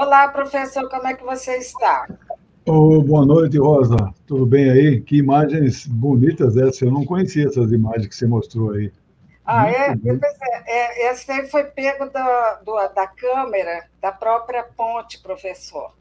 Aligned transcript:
Olá, 0.00 0.28
professor, 0.28 0.88
como 0.88 1.08
é 1.08 1.14
que 1.14 1.24
você 1.24 1.56
está? 1.56 2.06
Oh, 2.64 3.02
boa 3.02 3.26
noite, 3.26 3.58
Rosa. 3.58 3.96
Tudo 4.28 4.46
bem 4.46 4.70
aí? 4.70 5.00
Que 5.00 5.16
imagens 5.16 5.88
bonitas 5.88 6.56
essas. 6.56 6.82
Eu 6.82 6.92
não 6.92 7.04
conhecia 7.04 7.48
essas 7.48 7.72
imagens 7.72 8.06
que 8.06 8.14
você 8.14 8.24
mostrou 8.24 8.70
aí. 8.70 8.92
Ah, 9.44 9.68
é? 9.68 9.88
é, 9.88 11.08
é? 11.08 11.10
Esse 11.10 11.32
aí 11.32 11.48
foi 11.48 11.64
pego 11.64 12.08
da, 12.10 12.60
do, 12.64 12.74
da 12.94 13.08
câmera 13.08 13.88
da 14.00 14.12
própria 14.12 14.62
ponte, 14.62 15.20
professor. 15.20 15.92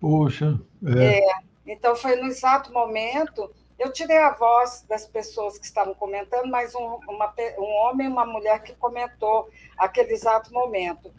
Poxa. 0.00 0.60
É. 0.84 1.20
é. 1.20 1.32
Então, 1.64 1.94
foi 1.94 2.16
no 2.16 2.26
exato 2.26 2.72
momento. 2.72 3.48
Eu 3.78 3.92
tirei 3.92 4.18
a 4.18 4.32
voz 4.32 4.84
das 4.88 5.06
pessoas 5.06 5.56
que 5.56 5.66
estavam 5.66 5.94
comentando, 5.94 6.50
mas 6.50 6.74
um, 6.74 6.98
uma, 7.08 7.32
um 7.60 7.74
homem 7.84 8.08
e 8.08 8.10
uma 8.10 8.26
mulher 8.26 8.60
que 8.64 8.74
comentou 8.74 9.48
aquele 9.78 10.14
exato 10.14 10.52
momento. 10.52 11.12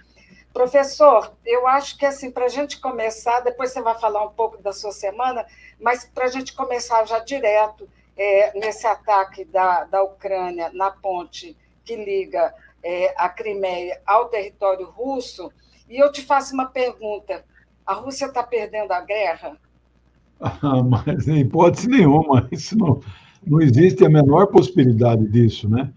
Professor, 0.53 1.33
eu 1.45 1.65
acho 1.67 1.97
que 1.97 2.05
assim, 2.05 2.29
para 2.29 2.45
a 2.45 2.49
gente 2.49 2.79
começar, 2.79 3.39
depois 3.39 3.71
você 3.71 3.81
vai 3.81 3.97
falar 3.97 4.25
um 4.25 4.31
pouco 4.31 4.61
da 4.61 4.73
sua 4.73 4.91
semana, 4.91 5.45
mas 5.79 6.05
para 6.05 6.25
a 6.25 6.29
gente 6.29 6.53
começar 6.53 7.05
já 7.05 7.19
direto 7.19 7.87
é, 8.17 8.59
nesse 8.59 8.85
ataque 8.85 9.45
da, 9.45 9.85
da 9.85 10.03
Ucrânia 10.03 10.69
na 10.73 10.91
ponte 10.91 11.55
que 11.85 11.95
liga 11.95 12.53
é, 12.83 13.13
a 13.17 13.29
Crimeia 13.29 14.01
ao 14.05 14.27
território 14.27 14.87
russo, 14.87 15.51
e 15.89 15.97
eu 15.97 16.11
te 16.11 16.21
faço 16.21 16.53
uma 16.53 16.65
pergunta: 16.65 17.43
a 17.85 17.93
Rússia 17.93 18.25
está 18.25 18.43
perdendo 18.43 18.91
a 18.91 19.01
guerra? 19.01 19.57
Ah, 20.39 20.81
mas 20.83 21.27
em 21.27 21.39
hipótese 21.39 21.87
nenhuma, 21.87 22.47
isso 22.51 22.77
não, 22.77 22.99
não 23.45 23.61
existe 23.61 24.03
a 24.05 24.09
menor 24.09 24.47
possibilidade 24.47 25.27
disso, 25.27 25.69
né? 25.69 25.93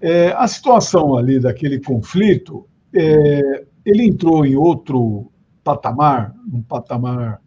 É, 0.00 0.32
a 0.32 0.48
situação 0.48 1.16
ali 1.16 1.38
daquele 1.38 1.78
conflito 1.78 2.66
é, 2.94 3.64
ele 3.90 4.04
entrou 4.04 4.46
em 4.46 4.56
outro 4.56 5.30
patamar, 5.64 6.34
um 6.52 6.62
patamar 6.62 7.40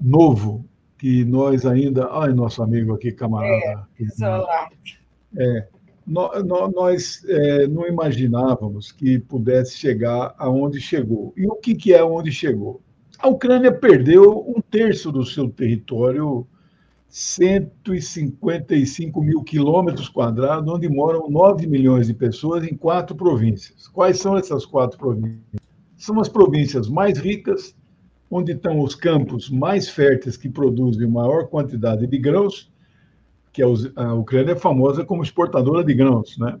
novo, 0.00 0.64
que 0.98 1.24
nós 1.24 1.64
ainda. 1.64 2.08
Ai, 2.12 2.32
nosso 2.32 2.62
amigo 2.62 2.92
aqui, 2.92 3.10
camarada. 3.10 3.86
É, 5.36 5.58
é 5.58 5.68
nós, 6.06 6.44
nós 6.74 7.24
é, 7.28 7.66
não 7.66 7.86
imaginávamos 7.86 8.90
que 8.90 9.18
pudesse 9.18 9.76
chegar 9.76 10.34
aonde 10.36 10.80
chegou. 10.80 11.32
E 11.36 11.46
o 11.46 11.54
que, 11.54 11.74
que 11.74 11.94
é 11.94 12.02
onde 12.02 12.32
chegou? 12.32 12.80
A 13.18 13.28
Ucrânia 13.28 13.72
perdeu 13.72 14.44
um 14.46 14.60
terço 14.60 15.12
do 15.12 15.24
seu 15.24 15.48
território, 15.48 16.46
155 17.08 19.22
mil 19.22 19.42
quilômetros 19.42 20.08
quadrados, 20.08 20.72
onde 20.72 20.88
moram 20.88 21.30
9 21.30 21.66
milhões 21.66 22.08
de 22.08 22.14
pessoas 22.14 22.64
em 22.64 22.74
quatro 22.74 23.14
províncias. 23.14 23.86
Quais 23.88 24.18
são 24.18 24.36
essas 24.36 24.66
quatro 24.66 24.98
províncias? 24.98 25.59
São 26.00 26.18
as 26.18 26.30
províncias 26.30 26.88
mais 26.88 27.18
ricas, 27.18 27.76
onde 28.30 28.52
estão 28.52 28.80
os 28.80 28.94
campos 28.94 29.50
mais 29.50 29.86
férteis 29.90 30.34
que 30.34 30.48
produzem 30.48 31.06
maior 31.06 31.46
quantidade 31.48 32.06
de 32.06 32.18
grãos, 32.18 32.72
que 33.52 33.62
a 33.62 34.14
Ucrânia 34.14 34.52
é 34.52 34.56
famosa 34.56 35.04
como 35.04 35.22
exportadora 35.22 35.84
de 35.84 35.92
grãos, 35.92 36.38
né? 36.38 36.58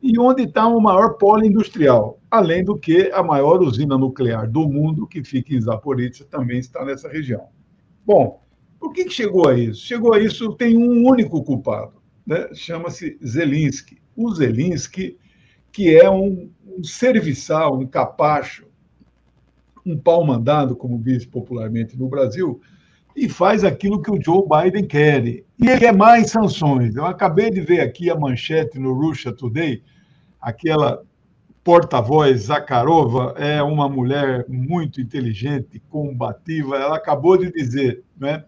E 0.00 0.16
onde 0.20 0.44
está 0.44 0.68
o 0.68 0.80
maior 0.80 1.14
polo 1.14 1.44
industrial, 1.44 2.20
além 2.30 2.62
do 2.62 2.78
que 2.78 3.10
a 3.10 3.24
maior 3.24 3.60
usina 3.60 3.98
nuclear 3.98 4.48
do 4.48 4.68
mundo, 4.68 5.04
que 5.04 5.24
fica 5.24 5.52
em 5.52 5.60
Zaporizhia, 5.60 6.24
também 6.30 6.60
está 6.60 6.84
nessa 6.84 7.08
região. 7.08 7.48
Bom, 8.06 8.40
por 8.78 8.92
que, 8.92 9.06
que 9.06 9.12
chegou 9.12 9.48
a 9.48 9.58
isso? 9.58 9.84
Chegou 9.84 10.14
a 10.14 10.20
isso, 10.20 10.52
tem 10.52 10.76
um 10.76 11.04
único 11.04 11.42
culpado, 11.42 11.94
né? 12.24 12.50
chama-se 12.54 13.18
Zelensky. 13.26 13.98
O 14.14 14.32
Zelensky, 14.32 15.18
que 15.72 15.96
é 15.96 16.08
um, 16.08 16.48
um 16.64 16.84
serviçal, 16.84 17.76
um 17.76 17.86
capacho, 17.86 18.65
um 19.86 19.96
pau 19.96 20.24
mandado, 20.26 20.74
como 20.74 20.98
diz 20.98 21.24
popularmente 21.24 21.96
no 21.96 22.08
Brasil, 22.08 22.60
e 23.14 23.28
faz 23.28 23.64
aquilo 23.64 24.02
que 24.02 24.10
o 24.10 24.20
Joe 24.20 24.42
Biden 24.46 24.84
quer. 24.84 25.24
E 25.24 25.44
ele 25.60 25.78
quer 25.78 25.94
mais 25.94 26.30
sanções. 26.30 26.96
Eu 26.96 27.06
acabei 27.06 27.50
de 27.50 27.60
ver 27.60 27.80
aqui 27.80 28.10
a 28.10 28.18
manchete 28.18 28.78
no 28.78 28.92
Russia 28.92 29.32
Today, 29.32 29.82
aquela 30.40 31.02
porta-voz 31.64 32.42
Zakharova 32.42 33.34
é 33.36 33.62
uma 33.62 33.88
mulher 33.88 34.44
muito 34.48 35.00
inteligente, 35.00 35.82
combativa. 35.88 36.76
Ela 36.76 36.96
acabou 36.96 37.36
de 37.36 37.50
dizer, 37.50 38.04
né? 38.16 38.44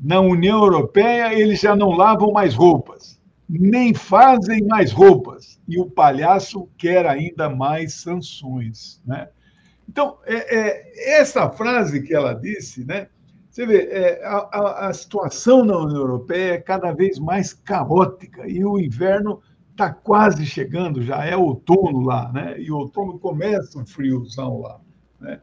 Na 0.00 0.20
União 0.20 0.62
Europeia 0.62 1.34
eles 1.34 1.60
já 1.60 1.74
não 1.74 1.90
lavam 1.90 2.30
mais 2.30 2.54
roupas, 2.54 3.20
nem 3.48 3.92
fazem 3.92 4.62
mais 4.64 4.92
roupas, 4.92 5.60
e 5.66 5.78
o 5.78 5.90
palhaço 5.90 6.68
quer 6.78 7.04
ainda 7.04 7.50
mais 7.50 7.94
sanções, 7.94 9.02
né? 9.04 9.28
Então, 9.88 10.18
é, 10.26 10.56
é, 10.56 11.18
essa 11.18 11.48
frase 11.50 12.02
que 12.02 12.14
ela 12.14 12.34
disse, 12.34 12.84
né? 12.84 13.08
Você 13.50 13.66
vê, 13.66 13.88
é, 13.90 14.24
a, 14.24 14.88
a, 14.88 14.92
situação 14.92 15.64
na 15.64 15.76
União 15.78 15.96
Europeia 15.96 16.54
é 16.54 16.60
cada 16.60 16.92
vez 16.92 17.18
mais 17.18 17.52
caótica 17.52 18.46
e 18.46 18.64
o 18.64 18.78
inverno 18.78 19.40
está 19.70 19.90
quase 19.92 20.44
chegando, 20.44 21.02
já 21.02 21.24
é 21.24 21.36
outono 21.36 22.02
lá, 22.02 22.30
né? 22.32 22.60
E 22.60 22.70
outono 22.70 23.18
começa 23.18 23.78
um 23.78 23.86
friozão 23.86 24.60
lá, 24.60 24.80
né? 25.20 25.40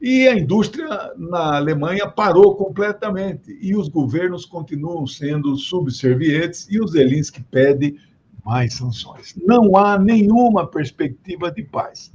E 0.00 0.26
a 0.26 0.38
indústria 0.38 0.88
na 1.18 1.56
Alemanha 1.56 2.08
parou 2.08 2.56
completamente 2.56 3.58
e 3.60 3.76
os 3.76 3.88
governos 3.88 4.46
continuam 4.46 5.06
sendo 5.06 5.56
subservientes 5.56 6.66
e 6.70 6.80
o 6.80 6.86
Zelensky 6.86 7.42
pede 7.42 7.96
mais 8.42 8.74
sanções. 8.74 9.34
Não 9.36 9.76
há 9.76 9.98
nenhuma 9.98 10.66
perspectiva 10.66 11.50
de 11.50 11.62
paz. 11.62 12.10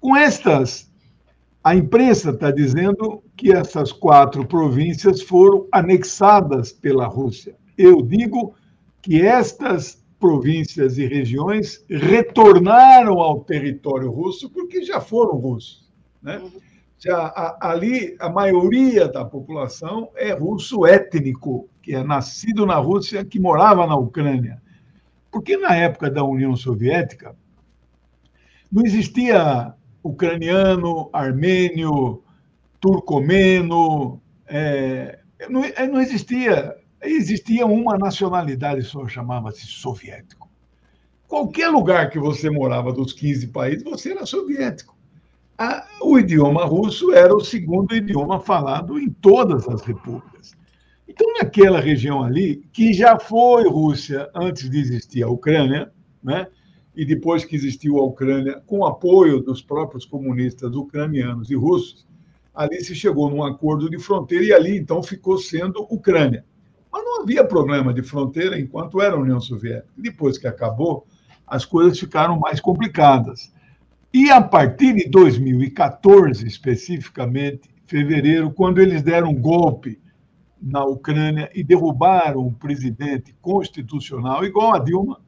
Com 0.00 0.16
estas 0.16 0.89
a 1.62 1.74
imprensa 1.74 2.30
está 2.30 2.50
dizendo 2.50 3.22
que 3.36 3.52
essas 3.52 3.92
quatro 3.92 4.46
províncias 4.46 5.20
foram 5.20 5.66
anexadas 5.70 6.72
pela 6.72 7.06
Rússia. 7.06 7.54
Eu 7.76 8.00
digo 8.00 8.54
que 9.02 9.20
estas 9.20 10.02
províncias 10.18 10.98
e 10.98 11.06
regiões 11.06 11.84
retornaram 11.88 13.20
ao 13.20 13.40
território 13.40 14.10
russo 14.10 14.50
porque 14.50 14.82
já 14.82 15.00
foram 15.00 15.36
russos. 15.36 15.90
Né? 16.22 16.42
Já, 16.98 17.16
a, 17.16 17.70
ali, 17.70 18.16
a 18.18 18.28
maioria 18.28 19.08
da 19.08 19.24
população 19.24 20.10
é 20.14 20.32
russo 20.32 20.86
étnico, 20.86 21.68
que 21.82 21.94
é 21.94 22.04
nascido 22.04 22.66
na 22.66 22.76
Rússia, 22.76 23.24
que 23.24 23.40
morava 23.40 23.86
na 23.86 23.96
Ucrânia. 23.96 24.60
Porque 25.30 25.56
na 25.56 25.74
época 25.74 26.10
da 26.10 26.22
União 26.22 26.54
Soviética, 26.54 27.34
não 28.70 28.84
existia 28.84 29.74
ucraniano, 30.02 31.08
armênio, 31.12 32.22
turcomeno. 32.80 34.20
É, 34.46 35.18
não, 35.48 35.64
é, 35.64 35.86
não 35.86 36.00
existia. 36.00 36.76
Existia 37.02 37.64
uma 37.64 37.96
nacionalidade 37.96 38.82
só, 38.82 39.08
chamava-se 39.08 39.66
soviético. 39.66 40.50
Qualquer 41.26 41.68
lugar 41.68 42.10
que 42.10 42.18
você 42.18 42.50
morava 42.50 42.92
dos 42.92 43.12
15 43.12 43.46
países, 43.48 43.82
você 43.82 44.10
era 44.10 44.26
soviético. 44.26 44.98
A, 45.56 45.86
o 46.02 46.18
idioma 46.18 46.64
russo 46.64 47.12
era 47.12 47.34
o 47.34 47.40
segundo 47.40 47.94
idioma 47.94 48.40
falado 48.40 48.98
em 48.98 49.08
todas 49.08 49.68
as 49.68 49.82
repúblicas. 49.82 50.56
Então, 51.06 51.34
naquela 51.34 51.80
região 51.80 52.22
ali, 52.22 52.62
que 52.72 52.92
já 52.92 53.18
foi 53.18 53.68
Rússia 53.68 54.30
antes 54.34 54.70
de 54.70 54.78
existir 54.78 55.22
a 55.22 55.28
Ucrânia, 55.28 55.92
né? 56.22 56.46
E 56.94 57.04
depois 57.04 57.44
que 57.44 57.54
existiu 57.54 57.98
a 57.98 58.04
Ucrânia, 58.04 58.60
com 58.66 58.84
apoio 58.84 59.40
dos 59.40 59.62
próprios 59.62 60.04
comunistas 60.04 60.74
ucranianos 60.74 61.50
e 61.50 61.54
russos, 61.54 62.06
ali 62.54 62.82
se 62.82 62.94
chegou 62.94 63.30
num 63.30 63.42
acordo 63.42 63.88
de 63.88 63.98
fronteira 63.98 64.44
e 64.44 64.52
ali 64.52 64.76
então 64.76 65.02
ficou 65.02 65.38
sendo 65.38 65.86
Ucrânia. 65.90 66.44
Mas 66.92 67.04
não 67.04 67.22
havia 67.22 67.44
problema 67.44 67.94
de 67.94 68.02
fronteira 68.02 68.58
enquanto 68.58 69.00
era 69.00 69.14
a 69.14 69.20
União 69.20 69.40
Soviética. 69.40 69.92
Depois 69.96 70.36
que 70.36 70.48
acabou, 70.48 71.06
as 71.46 71.64
coisas 71.64 71.98
ficaram 71.98 72.38
mais 72.38 72.60
complicadas. 72.60 73.52
E 74.12 74.28
a 74.28 74.42
partir 74.42 74.94
de 74.94 75.08
2014, 75.08 76.44
especificamente, 76.44 77.70
fevereiro, 77.86 78.50
quando 78.50 78.80
eles 78.80 79.02
deram 79.02 79.30
um 79.30 79.40
golpe 79.40 80.00
na 80.60 80.84
Ucrânia 80.84 81.48
e 81.54 81.62
derrubaram 81.62 82.46
um 82.46 82.52
presidente 82.52 83.34
constitucional 83.40 84.44
igual 84.44 84.74
a 84.74 84.78
Dilma, 84.80 85.20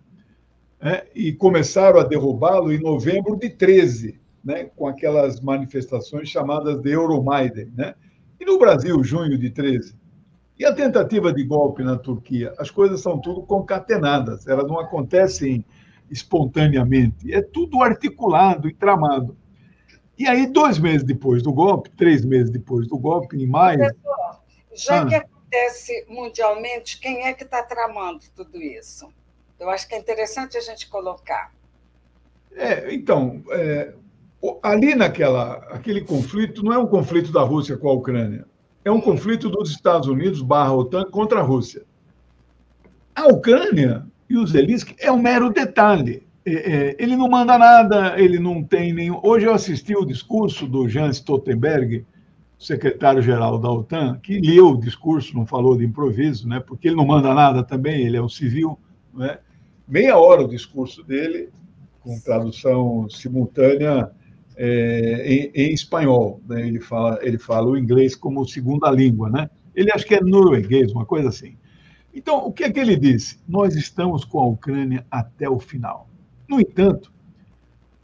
né, 0.83 1.05
e 1.15 1.33
começaram 1.33 2.01
a 2.01 2.03
derrubá-lo 2.03 2.73
em 2.73 2.81
novembro 2.81 3.37
de 3.37 3.49
13, 3.49 4.21
né, 4.45 4.65
com 4.65 4.89
aquelas 4.89 5.41
manifestações 5.41 6.29
chamadas 6.29 6.81
de 6.81 6.91
Euromaidan. 6.91 7.69
Né? 7.77 7.95
E 8.41 8.45
no 8.45 8.59
Brasil, 8.59 9.03
junho 9.05 9.39
de 9.39 9.49
13. 9.51 9.95
E 10.59 10.65
a 10.65 10.75
tentativa 10.75 11.33
de 11.33 11.45
golpe 11.45 11.85
na 11.85 11.97
Turquia? 11.97 12.53
As 12.59 12.71
coisas 12.71 13.01
são 13.01 13.19
tudo 13.21 13.43
concatenadas, 13.43 14.47
elas 14.49 14.67
não 14.67 14.81
acontecem 14.81 15.65
espontaneamente, 16.11 17.33
é 17.33 17.41
tudo 17.41 17.83
articulado 17.83 18.69
e 18.69 18.75
tramado. 18.75 19.37
E 20.19 20.27
aí, 20.27 20.47
dois 20.47 20.79
meses 20.79 21.05
depois 21.05 21.43
do 21.43 21.53
golpe, 21.53 21.91
três 21.91 22.25
meses 22.25 22.51
depois 22.51 22.87
do 22.87 22.99
golpe, 22.99 23.37
em 23.37 23.47
maio. 23.47 23.79
Professor, 23.79 24.43
já 24.75 25.03
ah, 25.03 25.07
que 25.07 25.15
acontece 25.15 26.07
mundialmente, 26.09 27.01
quem 27.01 27.27
é 27.27 27.33
que 27.33 27.45
está 27.45 27.63
tramando 27.63 28.21
tudo 28.35 28.61
isso? 28.61 29.09
Eu 29.63 29.71
acho 29.71 29.89
que 29.89 29.95
é 29.95 29.99
interessante 29.99 30.59
a 30.59 30.61
gente 30.61 30.89
colocar. 30.89 31.53
É, 32.57 32.93
então, 32.93 33.45
é, 33.53 33.95
ali 34.61 34.97
naquela 34.97 35.55
aquele 35.71 36.01
conflito 36.01 36.65
não 36.65 36.73
é 36.73 36.79
um 36.79 36.87
conflito 36.87 37.31
da 37.31 37.43
Rússia 37.43 37.77
com 37.77 37.89
a 37.89 37.93
Ucrânia, 37.93 38.45
é 38.85 38.91
um 38.91 39.01
conflito 39.01 39.49
dos 39.49 39.71
Estados 39.71 40.09
Unidos 40.09 40.43
barra 40.43 40.75
OTAN 40.75 41.05
contra 41.05 41.39
a 41.39 41.43
Rússia. 41.45 41.85
A 43.15 43.29
Ucrânia 43.29 44.05
e 44.29 44.37
o 44.37 44.45
Zelensky 44.45 44.97
é 44.99 45.13
um 45.13 45.23
mero 45.23 45.49
detalhe. 45.49 46.27
É, 46.45 46.53
é, 46.53 46.97
ele 46.99 47.15
não 47.15 47.29
manda 47.29 47.57
nada, 47.57 48.21
ele 48.21 48.41
não 48.41 48.65
tem 48.65 48.93
nenhum. 48.93 49.21
Hoje 49.23 49.47
eu 49.47 49.55
assisti 49.55 49.95
o 49.95 50.05
discurso 50.05 50.67
do 50.67 50.89
Jens 50.89 51.19
Stoltenberg, 51.19 52.05
secretário-geral 52.59 53.61
da 53.61 53.71
OTAN, 53.71 54.19
que 54.21 54.41
leu 54.41 54.71
o 54.71 54.81
discurso, 54.81 55.37
não 55.37 55.47
falou 55.47 55.77
de 55.77 55.85
improviso, 55.85 56.49
né? 56.49 56.59
porque 56.59 56.89
ele 56.89 56.97
não 56.97 57.07
manda 57.07 57.33
nada 57.33 57.63
também, 57.63 58.05
ele 58.05 58.17
é 58.17 58.23
um 58.23 58.29
civil. 58.29 58.77
Né? 59.15 59.39
Meia 59.87 60.17
hora 60.17 60.43
o 60.43 60.49
discurso 60.49 61.03
dele, 61.03 61.51
com 62.01 62.19
tradução 62.21 63.09
simultânea 63.09 64.11
é, 64.57 65.25
em, 65.27 65.51
em, 65.55 65.73
espanhol. 65.73 66.41
Né? 66.49 66.67
Ele, 66.67 66.81
fala, 66.81 67.19
ele 67.23 67.39
fala 67.39 67.69
o 67.69 67.77
inglês 67.77 68.15
como 68.15 68.47
segunda 68.47 68.91
língua. 68.91 69.31
Né? 69.31 69.51
Ele 69.75 69.91
acho 69.93 70.07
que 70.07 70.15
é 70.15 70.21
norueguês, 70.21 70.93
uma 70.93 71.07
coisa 71.07 71.29
assim. 71.29 71.57
Então, 72.15 72.47
o 72.47 72.53
que 72.53 72.65
é 72.65 72.71
que 72.71 72.79
ele 72.79 72.97
disse? 72.97 73.39
Nós 73.49 73.75
estamos 73.75 74.25
com 74.25 74.41
a 74.41 74.47
Ucrânia 74.47 75.07
até 75.11 75.49
o 75.49 75.59
final. 75.59 76.09
No 76.47 76.61
entanto, 76.61 77.13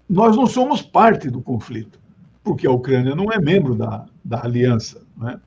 nós 0.08 0.34
não 0.34 0.46
somos 0.46 0.80
parte 0.80 1.28
do 1.28 1.42
conflito, 1.42 2.00
porque 2.42 2.66
a 2.66 2.70
Ucrânia 2.70 3.14
não 3.14 3.30
é 3.30 3.38
membro 3.38 3.74
da, 3.74 4.06
da 4.24 4.42
aliança. 4.42 5.06
Né? 5.16 5.38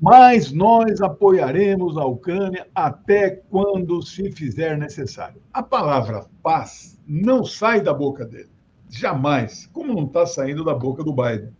Mas 0.00 0.50
nós 0.50 1.00
apoiaremos 1.02 1.98
a 1.98 2.04
Ucrânia 2.06 2.66
até 2.74 3.30
quando 3.30 4.00
se 4.00 4.32
fizer 4.32 4.78
necessário. 4.78 5.42
A 5.52 5.62
palavra 5.62 6.24
paz 6.42 6.98
não 7.06 7.44
sai 7.44 7.82
da 7.82 7.92
boca 7.92 8.24
dele. 8.24 8.48
Jamais. 8.88 9.66
Como 9.66 9.94
não 9.94 10.06
está 10.06 10.24
saindo 10.24 10.64
da 10.64 10.74
boca 10.74 11.04
do 11.04 11.12
Biden. 11.12 11.52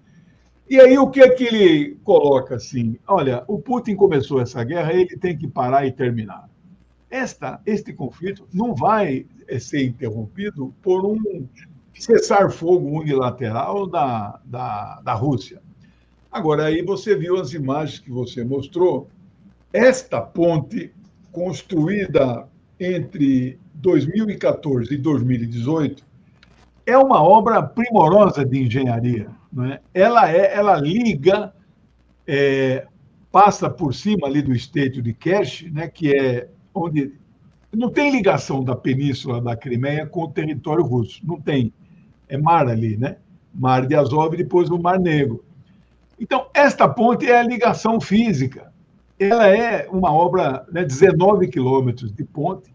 E 0.70 0.81
aí 0.81 0.96
o 0.96 1.10
que 1.10 1.20
é 1.20 1.28
que 1.28 1.44
ele 1.44 1.96
coloca 2.02 2.54
assim? 2.54 2.96
Olha, 3.06 3.44
o 3.46 3.58
Putin 3.58 3.94
começou 3.94 4.40
essa 4.40 4.62
guerra, 4.64 4.93
ele 4.93 5.16
tem 5.16 5.36
que 5.36 5.48
parar 5.48 5.84
e 5.84 5.93
terminar. 5.93 6.48
Esta, 7.10 7.60
este 7.66 7.93
conflito 7.93 8.46
não 8.54 8.75
vai 8.75 9.26
eh, 9.48 9.58
ser 9.58 9.84
interrompido 9.84 10.72
por 10.81 11.04
um 11.04 11.46
cessar-fogo 11.93 13.00
unilateral 13.00 13.86
da, 13.86 14.40
da, 14.44 15.00
da 15.02 15.12
Rússia. 15.12 15.60
Agora, 16.31 16.67
aí 16.67 16.82
você 16.82 17.17
viu 17.17 17.41
as 17.41 17.53
imagens 17.53 17.99
que 17.99 18.11
você 18.11 18.44
mostrou. 18.44 19.09
Esta 19.73 20.21
ponte, 20.21 20.93
construída 21.32 22.49
entre 22.79 23.59
2014 23.75 24.94
e 24.94 24.97
2018, 24.97 26.05
é 26.87 26.97
uma 26.97 27.23
obra 27.23 27.62
primorosa 27.62 28.44
de 28.44 28.61
engenharia. 28.61 29.29
Né? 29.53 29.81
Ela, 29.93 30.31
é, 30.31 30.55
ela 30.55 30.77
liga, 30.77 31.53
é, 32.27 32.87
passa 33.31 33.69
por 33.69 33.94
cima 33.94 34.27
ali 34.27 34.43
do 34.43 34.53
estreito 34.53 35.03
de 35.03 35.12
Kerch, 35.12 35.71
né, 35.71 35.88
que 35.88 36.15
é 36.15 36.49
onde 36.75 37.12
não 37.73 37.91
tem 37.91 38.11
ligação 38.11 38.65
da 38.65 38.75
península 38.75 39.41
da 39.41 39.56
Crimeia 39.56 40.06
com 40.06 40.23
o 40.23 40.31
território 40.31 40.85
russo. 40.85 41.21
Não 41.25 41.41
tem. 41.41 41.73
É 42.29 42.37
mar 42.37 42.69
ali, 42.69 42.97
né? 42.97 43.17
Mar 43.55 43.87
de 43.87 43.94
Azov 43.94 44.35
e 44.35 44.38
depois 44.38 44.69
o 44.71 44.79
Mar 44.79 44.99
Negro. 44.99 45.44
Então, 46.20 46.49
esta 46.52 46.87
ponte 46.87 47.26
é 47.26 47.38
a 47.38 47.43
ligação 47.43 47.99
física. 47.99 48.70
Ela 49.19 49.49
é 49.49 49.88
uma 49.90 50.12
obra, 50.12 50.67
né, 50.70 50.84
19 50.84 51.49
quilômetros 51.49 52.12
de 52.12 52.25
ponte. 52.25 52.72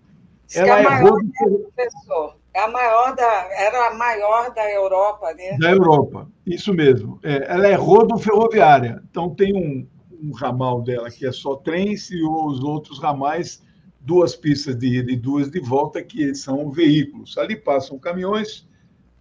Ela 0.53 0.79
é, 0.79 0.81
é 0.81 0.83
maior, 0.83 1.19
professor? 1.37 2.37
É 2.53 2.61
a 2.61 2.67
maior 2.69 3.15
da, 3.15 3.47
era 3.51 3.89
a 3.89 3.93
maior 3.95 4.53
da 4.53 4.71
Europa, 4.71 5.33
né? 5.33 5.57
Da 5.59 5.71
Europa, 5.71 6.27
isso 6.45 6.73
mesmo. 6.73 7.19
É, 7.21 7.51
ela 7.51 7.67
é 7.67 7.75
rodoferroviária, 7.75 9.03
então 9.09 9.29
tem 9.29 9.53
um, 9.53 9.85
um, 10.23 10.31
ramal 10.31 10.81
dela 10.81 11.11
que 11.11 11.27
é 11.27 11.31
só 11.33 11.57
trens 11.57 12.09
e 12.11 12.23
os 12.23 12.63
outros 12.63 12.97
ramais, 12.99 13.61
duas 13.99 14.35
pistas 14.35 14.77
de 14.77 14.99
ida 14.99 15.11
e 15.11 15.17
duas 15.17 15.49
de 15.49 15.59
volta, 15.59 16.01
que 16.01 16.33
são 16.33 16.71
veículos. 16.71 17.37
Ali 17.37 17.57
passam 17.57 17.99
caminhões, 17.99 18.65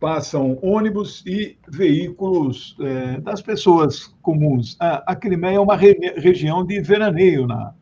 passam 0.04 0.58
ônibus 0.60 1.24
e 1.24 1.56
veículos 1.66 2.76
é, 2.78 3.18
das 3.22 3.40
pessoas 3.40 4.14
comuns. 4.20 4.76
A, 4.78 5.12
a 5.12 5.16
Crimeia 5.16 5.56
é 5.56 5.58
uma 5.58 5.74
re, 5.74 5.96
região 6.18 6.62
de 6.62 6.78
veraneio 6.82 7.46
na, 7.46 7.72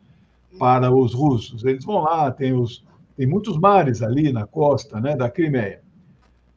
para 0.57 0.95
os 0.95 1.13
russos. 1.13 1.65
Eles 1.65 1.85
vão 1.85 2.03
lá, 2.03 2.31
tem 2.31 2.53
os 2.53 2.85
tem 3.17 3.27
muitos 3.27 3.59
mares 3.59 4.03
ali 4.03 4.33
na 4.33 4.47
costa 4.47 5.01
né, 5.01 5.17
da 5.17 5.29
Crimeia. 5.29 5.83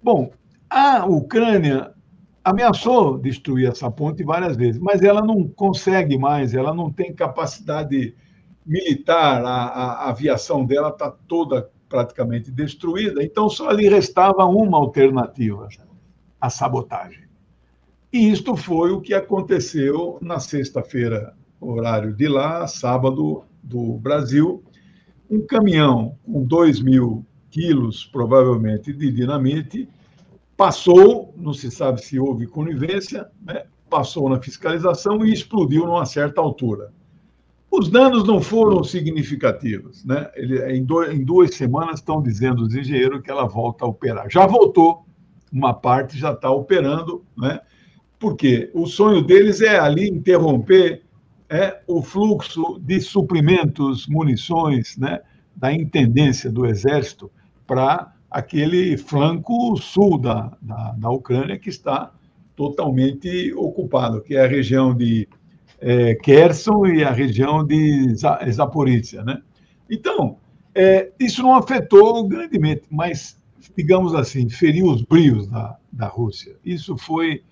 Bom, 0.04 0.30
a 0.70 1.04
Ucrânia 1.08 1.92
ameaçou 2.44 3.18
destruir 3.18 3.68
essa 3.68 3.90
ponte 3.90 4.24
várias 4.24 4.56
vezes, 4.56 4.80
mas 4.80 5.02
ela 5.02 5.26
não 5.26 5.48
consegue 5.48 6.16
mais, 6.16 6.54
ela 6.54 6.76
não 6.76 6.94
tem 6.94 7.12
capacidade 7.12 8.14
militar, 8.64 9.44
a, 9.44 9.50
a, 9.50 9.92
a 9.94 10.10
aviação 10.10 10.64
dela 10.64 10.90
está 10.90 11.10
toda 11.28 11.72
praticamente 11.88 12.52
destruída, 12.52 13.24
então 13.24 13.50
só 13.50 13.72
lhe 13.72 13.88
restava 13.88 14.46
uma 14.46 14.78
alternativa: 14.78 15.68
a 16.40 16.50
sabotagem. 16.50 17.26
E 18.12 18.30
isto 18.30 18.56
foi 18.56 18.92
o 18.92 19.02
que 19.02 19.14
aconteceu 19.14 20.18
na 20.22 20.40
sexta-feira, 20.40 21.34
horário 21.60 22.14
de 22.14 22.28
lá, 22.28 22.66
sábado 22.68 23.44
do 23.62 23.98
Brasil, 23.98 24.64
um 25.30 25.46
caminhão 25.46 26.18
com 26.24 26.44
2 26.44 26.82
mil 26.82 27.26
quilos, 27.50 28.06
provavelmente, 28.06 28.94
de 28.94 29.12
dinamite, 29.12 29.90
passou, 30.56 31.34
não 31.36 31.54
se 31.54 31.72
sabe 31.72 32.02
se 32.02 32.20
houve 32.20 32.48
conivência, 32.48 33.30
né? 33.42 33.64
passou 33.90 34.30
na 34.30 34.42
fiscalização 34.42 35.26
e 35.26 35.34
explodiu 35.34 35.86
numa 35.86 36.06
certa 36.06 36.42
altura. 36.42 36.94
Os 37.78 37.90
danos 37.90 38.26
não 38.26 38.42
foram 38.42 38.84
significativos. 38.84 40.06
Né? 40.06 40.30
Ele, 40.36 40.78
em, 40.78 40.84
dois, 40.84 41.14
em 41.14 41.24
duas 41.24 41.56
semanas 41.56 42.00
estão 42.00 42.22
dizendo 42.22 42.64
os 42.64 42.76
engenheiros 42.76 43.22
que 43.22 43.30
ela 43.30 43.46
volta 43.46 43.86
a 43.86 43.88
operar. 43.88 44.28
Já 44.30 44.46
voltou, 44.46 45.06
uma 45.52 45.74
parte 45.74 46.18
já 46.18 46.32
está 46.32 46.50
operando, 46.50 47.24
né? 47.38 47.60
porque 48.20 48.72
o 48.74 48.86
sonho 48.86 49.22
deles 49.22 49.62
é 49.62 49.78
ali 49.78 50.08
interromper 50.10 51.06
é 51.50 51.82
o 51.88 52.02
fluxo 52.02 52.80
de 52.82 53.00
suprimentos, 53.00 54.08
munições, 54.08 54.98
né, 54.98 55.22
da 55.56 55.72
intendência 55.72 56.52
do 56.52 56.66
Exército 56.66 57.32
para 57.68 58.14
aquele 58.30 58.98
flanco 58.98 59.78
sul 59.78 60.18
da, 60.18 60.58
da, 60.62 60.92
da, 60.98 61.10
Ucrânia 61.10 61.58
que 61.58 61.70
está 61.70 62.12
totalmente 62.56 63.54
ocupado, 63.54 64.22
que 64.22 64.36
é 64.36 64.44
a 64.44 64.48
região 64.48 64.94
de 64.96 65.28
é, 65.86 66.16
Kherson 66.16 66.88
e 66.88 67.04
a 67.04 67.12
região 67.12 67.64
de 67.64 68.16
Zaporizhia. 68.16 69.24
Né? 69.24 69.40
Então, 69.88 70.38
é, 70.74 71.12
isso 71.20 71.44
não 71.44 71.54
afetou 71.54 72.28
grandemente, 72.28 72.82
mas, 72.90 73.40
digamos 73.78 74.16
assim, 74.16 74.50
feriu 74.50 74.88
os 74.88 75.04
brios 75.04 75.48
da, 75.48 75.78
da 75.94 76.08
Rússia. 76.08 76.56
Isso 76.66 76.98
foi 76.98 77.44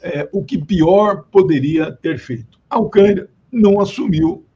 é, 0.00 0.28
o 0.32 0.44
que 0.44 0.64
pior 0.64 1.24
poderia 1.24 1.90
ter 1.90 2.20
feito. 2.20 2.60
A 2.70 2.78
Ucrânia 2.78 3.28
não 3.50 3.80
assumiu 3.80 4.46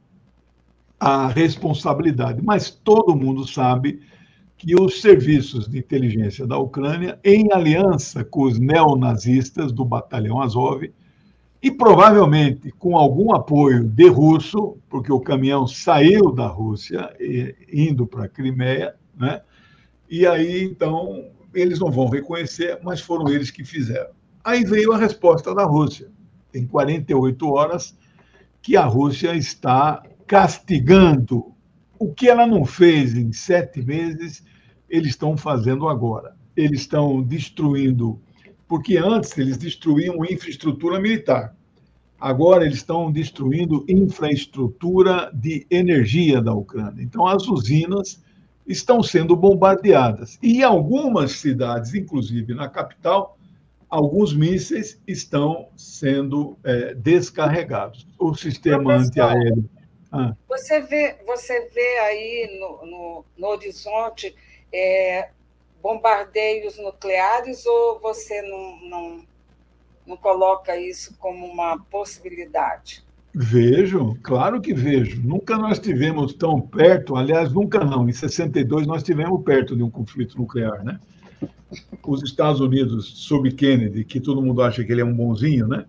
a 0.97 1.27
responsabilidade, 1.27 2.41
mas 2.41 2.71
todo 2.71 3.13
mundo 3.13 3.45
sabe 3.45 3.99
que 4.57 4.73
os 4.73 5.01
serviços 5.01 5.67
de 5.67 5.79
inteligência 5.79 6.47
da 6.47 6.57
Ucrânia, 6.57 7.19
em 7.25 7.51
aliança 7.51 8.23
com 8.23 8.43
os 8.43 8.57
neonazistas 8.57 9.73
do 9.73 9.83
Batalhão 9.83 10.41
Azov, 10.41 10.89
e 11.61 11.71
provavelmente 11.71 12.71
com 12.71 12.95
algum 12.95 13.33
apoio 13.33 13.83
de 13.83 14.07
russo, 14.07 14.77
porque 14.89 15.11
o 15.11 15.19
caminhão 15.19 15.67
saiu 15.67 16.31
da 16.31 16.47
Rússia 16.47 17.15
indo 17.71 18.05
para 18.05 18.25
a 18.25 18.29
Crimeia, 18.29 18.95
né? 19.15 19.41
E 20.09 20.25
aí 20.25 20.63
então 20.63 21.25
eles 21.53 21.79
não 21.79 21.91
vão 21.91 22.07
reconhecer, 22.07 22.79
mas 22.83 23.01
foram 23.01 23.29
eles 23.29 23.49
que 23.49 23.63
fizeram. 23.63 24.11
Aí 24.43 24.63
veio 24.63 24.93
a 24.93 24.97
resposta 24.97 25.53
da 25.53 25.65
Rússia. 25.65 26.09
Em 26.53 26.65
48 26.65 27.51
horas, 27.51 27.97
que 28.61 28.77
a 28.77 28.85
Rússia 28.85 29.35
está 29.35 30.03
castigando. 30.25 31.53
O 31.99 32.13
que 32.13 32.29
ela 32.29 32.45
não 32.45 32.63
fez 32.63 33.15
em 33.15 33.31
sete 33.33 33.81
meses, 33.81 34.43
eles 34.89 35.09
estão 35.09 35.35
fazendo 35.35 35.87
agora. 35.89 36.35
Eles 36.55 36.81
estão 36.81 37.21
destruindo, 37.21 38.21
porque 38.67 38.97
antes 38.97 39.37
eles 39.37 39.57
destruíam 39.57 40.25
infraestrutura 40.25 40.99
militar. 40.99 41.55
Agora 42.19 42.65
eles 42.65 42.77
estão 42.77 43.11
destruindo 43.11 43.85
infraestrutura 43.87 45.31
de 45.33 45.65
energia 45.69 46.41
da 46.41 46.53
Ucrânia. 46.53 47.03
Então, 47.03 47.27
as 47.27 47.47
usinas 47.47 48.21
estão 48.65 49.01
sendo 49.03 49.35
bombardeadas. 49.35 50.37
E 50.41 50.63
algumas 50.63 51.33
cidades, 51.33 51.93
inclusive 51.93 52.53
na 52.53 52.67
capital, 52.67 53.37
alguns 53.89 54.35
mísseis 54.35 54.99
estão 55.07 55.69
sendo 55.77 56.57
é, 56.63 56.93
descarregados. 56.95 58.07
O 58.19 58.33
sistema 58.35 58.95
antiaéreo. 58.95 59.69
Ah. 60.11 60.35
Você, 60.49 60.81
vê, 60.81 61.17
você 61.25 61.69
vê 61.69 61.99
aí 61.99 62.59
no, 62.59 62.85
no, 62.89 63.25
no 63.37 63.47
horizonte 63.47 64.35
é, 64.73 65.29
bombardeios 65.87 66.77
nucleares 66.77 67.65
ou 67.65 67.97
você 68.01 68.41
não, 68.41 68.89
não, 68.89 69.21
não 70.05 70.17
coloca 70.17 70.75
isso 70.75 71.15
como 71.17 71.45
uma 71.45 71.79
possibilidade? 71.89 73.05
Vejo, 73.33 74.17
claro 74.21 74.59
que 74.59 74.73
vejo. 74.73 75.21
Nunca 75.23 75.57
nós 75.57 75.79
tivemos 75.79 76.33
tão 76.33 76.59
perto, 76.59 77.15
aliás, 77.15 77.53
nunca 77.53 77.85
não. 77.85 78.09
Em 78.09 78.11
62 78.11 78.85
nós 78.85 79.01
tivemos 79.01 79.41
perto 79.45 79.77
de 79.77 79.83
um 79.83 79.89
conflito 79.89 80.37
nuclear, 80.37 80.83
né? 80.83 80.99
Os 82.05 82.21
Estados 82.21 82.59
Unidos, 82.59 83.25
sob 83.25 83.49
Kennedy, 83.51 84.03
que 84.03 84.19
todo 84.19 84.41
mundo 84.41 84.61
acha 84.61 84.83
que 84.83 84.91
ele 84.91 85.01
é 85.01 85.05
um 85.05 85.13
bonzinho, 85.13 85.67
né? 85.67 85.85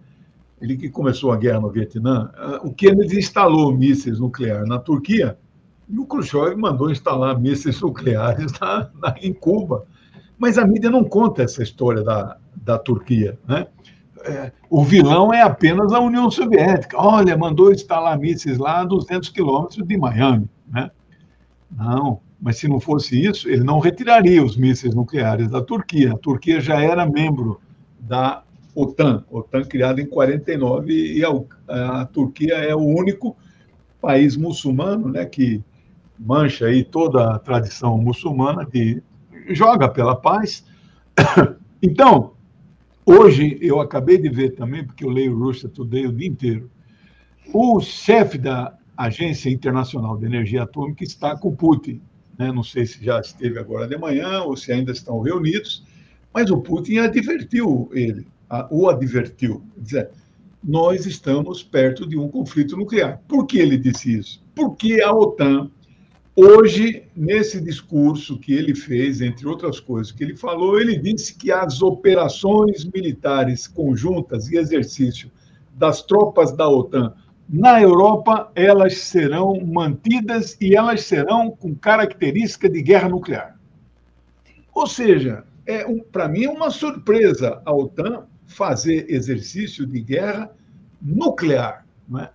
Ele 0.61 0.77
que 0.77 0.89
começou 0.89 1.33
a 1.33 1.37
guerra 1.37 1.61
no 1.61 1.71
Vietnã, 1.71 2.31
ah, 2.37 2.61
o 2.63 2.73
Kennedy 2.73 3.19
instalou 3.19 3.77
mísseis 3.77 4.21
nucleares 4.21 4.69
na 4.69 4.79
Turquia 4.79 5.37
e 5.89 5.99
o 5.99 6.07
Khrushchev 6.07 6.57
mandou 6.57 6.91
instalar 6.91 7.39
mísseis 7.41 7.81
nucleares 7.81 8.53
na, 8.61 8.91
na, 9.01 9.15
em 9.21 9.33
Cuba. 9.33 9.85
Mas 10.37 10.59
a 10.59 10.67
mídia 10.67 10.91
não 10.91 11.03
conta 11.03 11.43
essa 11.43 11.63
história 11.63 12.03
da, 12.03 12.37
da 12.55 12.79
Turquia, 12.79 13.39
né? 13.47 13.67
é, 14.25 14.53
o 14.69 14.85
vilão 14.85 15.33
é 15.33 15.43
apenas 15.43 15.93
a 15.93 16.01
União 16.01 16.31
Soviética. 16.31 16.97
Olha, 16.99 17.37
mandou 17.37 17.73
instalar 17.73 18.19
mísseis 18.19 18.59
lá 18.59 18.81
a 18.81 18.85
200 18.85 19.29
quilômetros 19.31 19.87
de 19.87 19.97
Miami. 19.97 20.49
Né? 20.69 20.91
Não, 21.71 22.21
mas 22.41 22.59
se 22.59 22.69
não 22.69 22.81
fosse 22.81 23.21
isso, 23.21 23.49
ele 23.49 23.65
não 23.65 23.79
retiraria 23.79 24.43
os 24.43 24.57
mísseis 24.57 24.95
nucleares 24.95 25.51
da 25.51 25.63
Turquia. 25.63 26.13
A 26.13 26.19
Turquia 26.19 26.61
já 26.61 26.81
era 26.81 27.07
membro 27.07 27.61
da 28.01 28.43
OTAN, 28.75 29.25
OTAN 29.31 29.65
criada 29.65 30.01
em 30.01 30.07
49, 30.07 30.93
e 30.93 31.25
a, 31.25 32.01
a 32.01 32.07
Turquia 32.07 32.55
é 32.55 32.75
o 32.75 32.85
único 32.85 33.37
país 34.01 34.37
muçulmano 34.37 35.09
né, 35.09 35.25
que 35.25 35.63
mancha 36.19 36.67
aí 36.67 36.85
toda 36.85 37.35
a 37.35 37.39
tradição 37.39 37.97
muçulmana, 37.99 38.67
que 38.67 39.03
joga 39.51 39.89
pela 39.89 40.17
paz. 40.17 40.65
Então, 41.81 42.33
Hoje, 43.11 43.57
eu 43.63 43.81
acabei 43.81 44.19
de 44.19 44.29
ver 44.29 44.51
também, 44.51 44.85
porque 44.85 45.03
eu 45.03 45.09
leio 45.09 45.35
Russia 45.35 45.67
Today 45.67 46.07
o 46.07 46.13
dia 46.13 46.29
inteiro, 46.29 46.71
o 47.55 47.81
chefe 47.81 48.37
da 48.37 48.77
Agência 48.95 49.49
Internacional 49.49 50.19
de 50.19 50.27
Energia 50.27 50.65
Atômica 50.65 51.03
está 51.03 51.35
com 51.35 51.57
Putin. 51.57 52.03
Né? 52.39 52.53
Não 52.53 52.63
sei 52.63 52.85
se 52.85 53.03
já 53.03 53.19
esteve 53.19 53.59
agora 53.59 53.89
de 53.89 53.97
manhã 53.97 54.43
ou 54.43 54.55
se 54.59 54.71
ainda 54.71 54.93
estão 54.93 55.23
reunidos, 55.23 55.87
mas 56.35 56.51
o 56.51 56.61
Putin 56.61 56.99
advertiu 56.99 57.89
ele, 57.95 58.27
o 58.71 58.91
advertiu. 58.91 59.63
Dizer, 59.79 60.11
nós 60.63 61.07
estamos 61.07 61.63
perto 61.63 62.07
de 62.07 62.19
um 62.19 62.29
conflito 62.29 62.77
nuclear. 62.77 63.23
Por 63.27 63.47
que 63.47 63.59
ele 63.59 63.79
disse 63.79 64.19
isso? 64.19 64.45
Porque 64.55 65.01
a 65.01 65.11
OTAN 65.15 65.71
Hoje, 66.41 67.03
nesse 67.17 67.61
discurso 67.61 68.39
que 68.39 68.53
ele 68.53 68.73
fez, 68.73 69.21
entre 69.21 69.45
outras 69.45 69.81
coisas 69.81 70.13
que 70.13 70.23
ele 70.23 70.37
falou, 70.37 70.81
ele 70.81 70.97
disse 70.97 71.35
que 71.35 71.51
as 71.51 71.83
operações 71.83 72.85
militares 72.85 73.67
conjuntas 73.67 74.49
e 74.49 74.57
exercício 74.57 75.33
das 75.75 76.01
tropas 76.01 76.53
da 76.53 76.69
OTAN 76.69 77.13
na 77.49 77.83
Europa, 77.83 78.53
elas 78.55 78.99
serão 78.99 79.59
mantidas 79.67 80.57
e 80.61 80.77
elas 80.77 81.03
serão 81.03 81.51
com 81.51 81.75
característica 81.75 82.71
de 82.71 82.83
guerra 82.83 83.09
nuclear. 83.09 83.59
Ou 84.73 84.87
seja, 84.87 85.43
é 85.67 85.85
um, 85.89 85.99
para 85.99 86.29
mim 86.29 86.45
é 86.45 86.51
uma 86.51 86.71
surpresa 86.71 87.61
a 87.65 87.75
OTAN 87.75 88.29
fazer 88.47 89.07
exercício 89.11 89.85
de 89.85 90.01
guerra 90.01 90.53
nuclear. 91.03 91.85
É? 92.17 92.29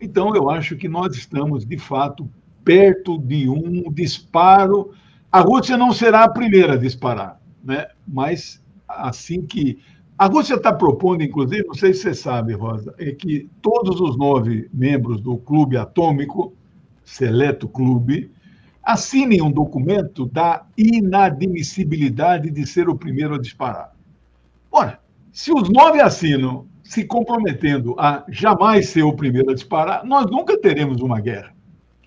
Então, 0.00 0.32
eu 0.36 0.48
acho 0.48 0.76
que 0.76 0.88
nós 0.88 1.16
estamos, 1.16 1.66
de 1.66 1.76
fato, 1.76 2.30
perto 2.68 3.16
de 3.16 3.48
um 3.48 3.90
disparo. 3.90 4.90
A 5.32 5.40
Rússia 5.40 5.74
não 5.74 5.90
será 5.90 6.24
a 6.24 6.28
primeira 6.28 6.74
a 6.74 6.76
disparar, 6.76 7.40
né? 7.64 7.86
mas 8.06 8.62
assim 8.86 9.40
que. 9.40 9.78
A 10.18 10.26
Rússia 10.26 10.56
está 10.56 10.72
propondo, 10.72 11.22
inclusive, 11.22 11.64
não 11.64 11.74
sei 11.74 11.94
se 11.94 12.00
você 12.00 12.12
sabe, 12.12 12.52
Rosa, 12.52 12.92
é 12.98 13.12
que 13.12 13.48
todos 13.62 14.00
os 14.00 14.18
nove 14.18 14.68
membros 14.74 15.20
do 15.20 15.38
clube 15.38 15.76
atômico, 15.76 16.52
seleto 17.04 17.68
clube, 17.68 18.28
assinem 18.82 19.40
um 19.40 19.50
documento 19.50 20.26
da 20.26 20.66
inadmissibilidade 20.76 22.50
de 22.50 22.66
ser 22.66 22.88
o 22.88 22.96
primeiro 22.96 23.36
a 23.36 23.40
disparar. 23.40 23.94
Ora, 24.72 24.98
se 25.30 25.52
os 25.52 25.70
nove 25.70 26.00
assinam 26.00 26.66
se 26.82 27.04
comprometendo 27.04 27.94
a 27.96 28.24
jamais 28.28 28.88
ser 28.88 29.04
o 29.04 29.14
primeiro 29.14 29.52
a 29.52 29.54
disparar, 29.54 30.04
nós 30.04 30.28
nunca 30.28 30.60
teremos 30.60 31.00
uma 31.00 31.20
guerra 31.20 31.54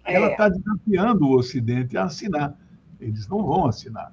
ela 0.06 0.32
está 0.32 0.46
é. 0.46 0.50
desafiando 0.50 1.26
o 1.26 1.38
Ocidente 1.38 1.98
a 1.98 2.06
assinar. 2.06 2.56
Eles 3.00 3.28
não 3.28 3.44
vão 3.44 3.66
assinar. 3.66 4.12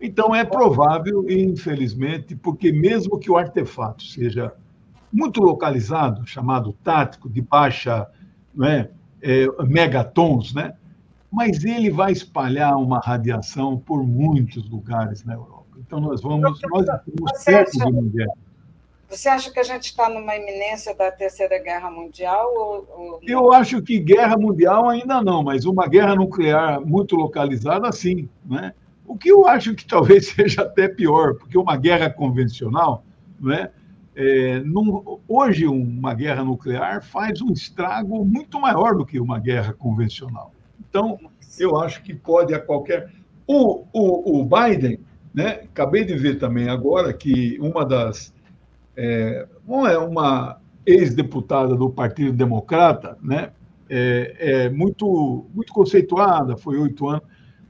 Então, 0.00 0.34
é 0.34 0.44
provável, 0.44 1.24
infelizmente, 1.30 2.34
porque 2.36 2.72
mesmo 2.72 3.18
que 3.18 3.30
o 3.30 3.36
artefato 3.36 4.02
seja 4.02 4.52
muito 5.12 5.40
localizado, 5.40 6.26
chamado 6.26 6.72
tático, 6.84 7.28
de 7.28 7.40
baixa 7.40 8.06
né, 8.54 8.90
é, 9.22 9.46
megatons, 9.64 10.52
né, 10.52 10.74
mas 11.30 11.64
ele 11.64 11.90
vai 11.90 12.12
espalhar 12.12 12.76
uma 12.76 12.98
radiação 12.98 13.78
por 13.78 14.04
muitos 14.04 14.68
lugares 14.68 15.24
na 15.24 15.34
Europa. 15.34 15.78
Então, 15.78 16.00
nós 16.00 16.20
vamos, 16.20 16.42
nós 16.42 16.56
estamos 16.56 17.44
perto 17.44 17.72
de 17.72 18.08
guerra. 18.10 18.43
Você 19.14 19.28
acha 19.28 19.48
que 19.48 19.60
a 19.60 19.62
gente 19.62 19.84
está 19.84 20.08
numa 20.10 20.34
iminência 20.34 20.92
da 20.92 21.08
Terceira 21.08 21.62
Guerra 21.62 21.88
Mundial? 21.88 22.52
Ou, 22.52 22.88
ou... 22.90 23.20
Eu 23.22 23.52
acho 23.52 23.80
que 23.80 24.00
guerra 24.00 24.36
mundial 24.36 24.88
ainda 24.88 25.22
não, 25.22 25.40
mas 25.40 25.64
uma 25.64 25.86
guerra 25.86 26.16
nuclear 26.16 26.80
muito 26.84 27.14
localizada, 27.14 27.92
sim. 27.92 28.28
Né? 28.44 28.74
O 29.06 29.16
que 29.16 29.30
eu 29.30 29.46
acho 29.46 29.72
que 29.74 29.86
talvez 29.86 30.26
seja 30.34 30.62
até 30.62 30.88
pior, 30.88 31.34
porque 31.34 31.56
uma 31.56 31.76
guerra 31.76 32.10
convencional, 32.10 33.04
né? 33.40 33.70
É, 34.16 34.62
hoje 35.28 35.66
uma 35.66 36.14
guerra 36.14 36.44
nuclear 36.44 37.02
faz 37.02 37.40
um 37.40 37.52
estrago 37.52 38.24
muito 38.24 38.60
maior 38.60 38.96
do 38.96 39.06
que 39.06 39.20
uma 39.20 39.38
guerra 39.38 39.72
convencional. 39.72 40.52
Então, 40.88 41.18
eu 41.58 41.76
acho 41.76 42.02
que 42.02 42.14
pode 42.14 42.52
a 42.52 42.58
qualquer. 42.58 43.10
O, 43.46 43.84
o, 43.92 44.40
o 44.40 44.44
Biden, 44.44 44.98
né? 45.32 45.60
Acabei 45.64 46.04
de 46.04 46.16
ver 46.16 46.38
também 46.38 46.68
agora 46.68 47.12
que 47.12 47.58
uma 47.60 47.84
das 47.84 48.33
é, 48.96 49.46
é 49.68 49.98
uma 49.98 50.58
ex-deputada 50.86 51.74
do 51.74 51.90
Partido 51.90 52.32
Democrata, 52.32 53.16
né? 53.22 53.50
É, 53.88 54.36
é, 54.38 54.70
muito, 54.70 55.46
muito 55.54 55.72
conceituada, 55.72 56.56
foi 56.56 56.78
oito 56.78 57.08
anos. 57.08 57.22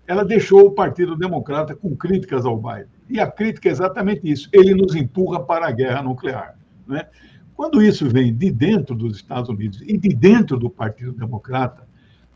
Ela 0.06 0.24
deixou 0.24 0.66
o 0.66 0.70
Partido 0.70 1.16
Democrata 1.16 1.74
com 1.74 1.96
críticas 1.96 2.44
ao 2.44 2.56
Biden. 2.56 2.86
E 3.08 3.20
a 3.20 3.26
crítica 3.26 3.68
é 3.68 3.72
exatamente 3.72 4.30
isso: 4.30 4.48
ele 4.52 4.74
nos 4.74 4.94
empurra 4.94 5.40
para 5.40 5.66
a 5.66 5.72
guerra 5.72 6.02
nuclear. 6.02 6.56
Né? 6.86 7.06
Quando 7.56 7.82
isso 7.82 8.08
vem 8.08 8.34
de 8.34 8.50
dentro 8.50 8.94
dos 8.94 9.16
Estados 9.16 9.48
Unidos 9.48 9.80
e 9.82 9.96
de 9.96 10.08
dentro 10.10 10.56
do 10.56 10.70
Partido 10.70 11.12
Democrata, 11.12 11.86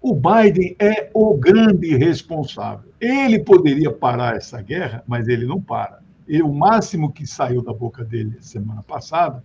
o 0.01 0.15
Biden 0.15 0.77
é 0.79 1.11
o 1.13 1.37
grande 1.37 1.97
responsável. 1.97 2.91
Ele 3.01 3.39
poderia 3.41 3.91
parar 3.91 4.37
essa 4.37 4.63
guerra, 4.63 5.03
mas 5.07 5.29
ele 5.29 5.45
não 5.45 5.61
para 5.61 6.01
e 6.29 6.43
o 6.43 6.53
máximo 6.53 7.11
que 7.11 7.27
saiu 7.27 7.63
da 7.63 7.73
boca 7.73 8.05
dele 8.05 8.37
semana 8.41 8.83
passada, 8.83 9.43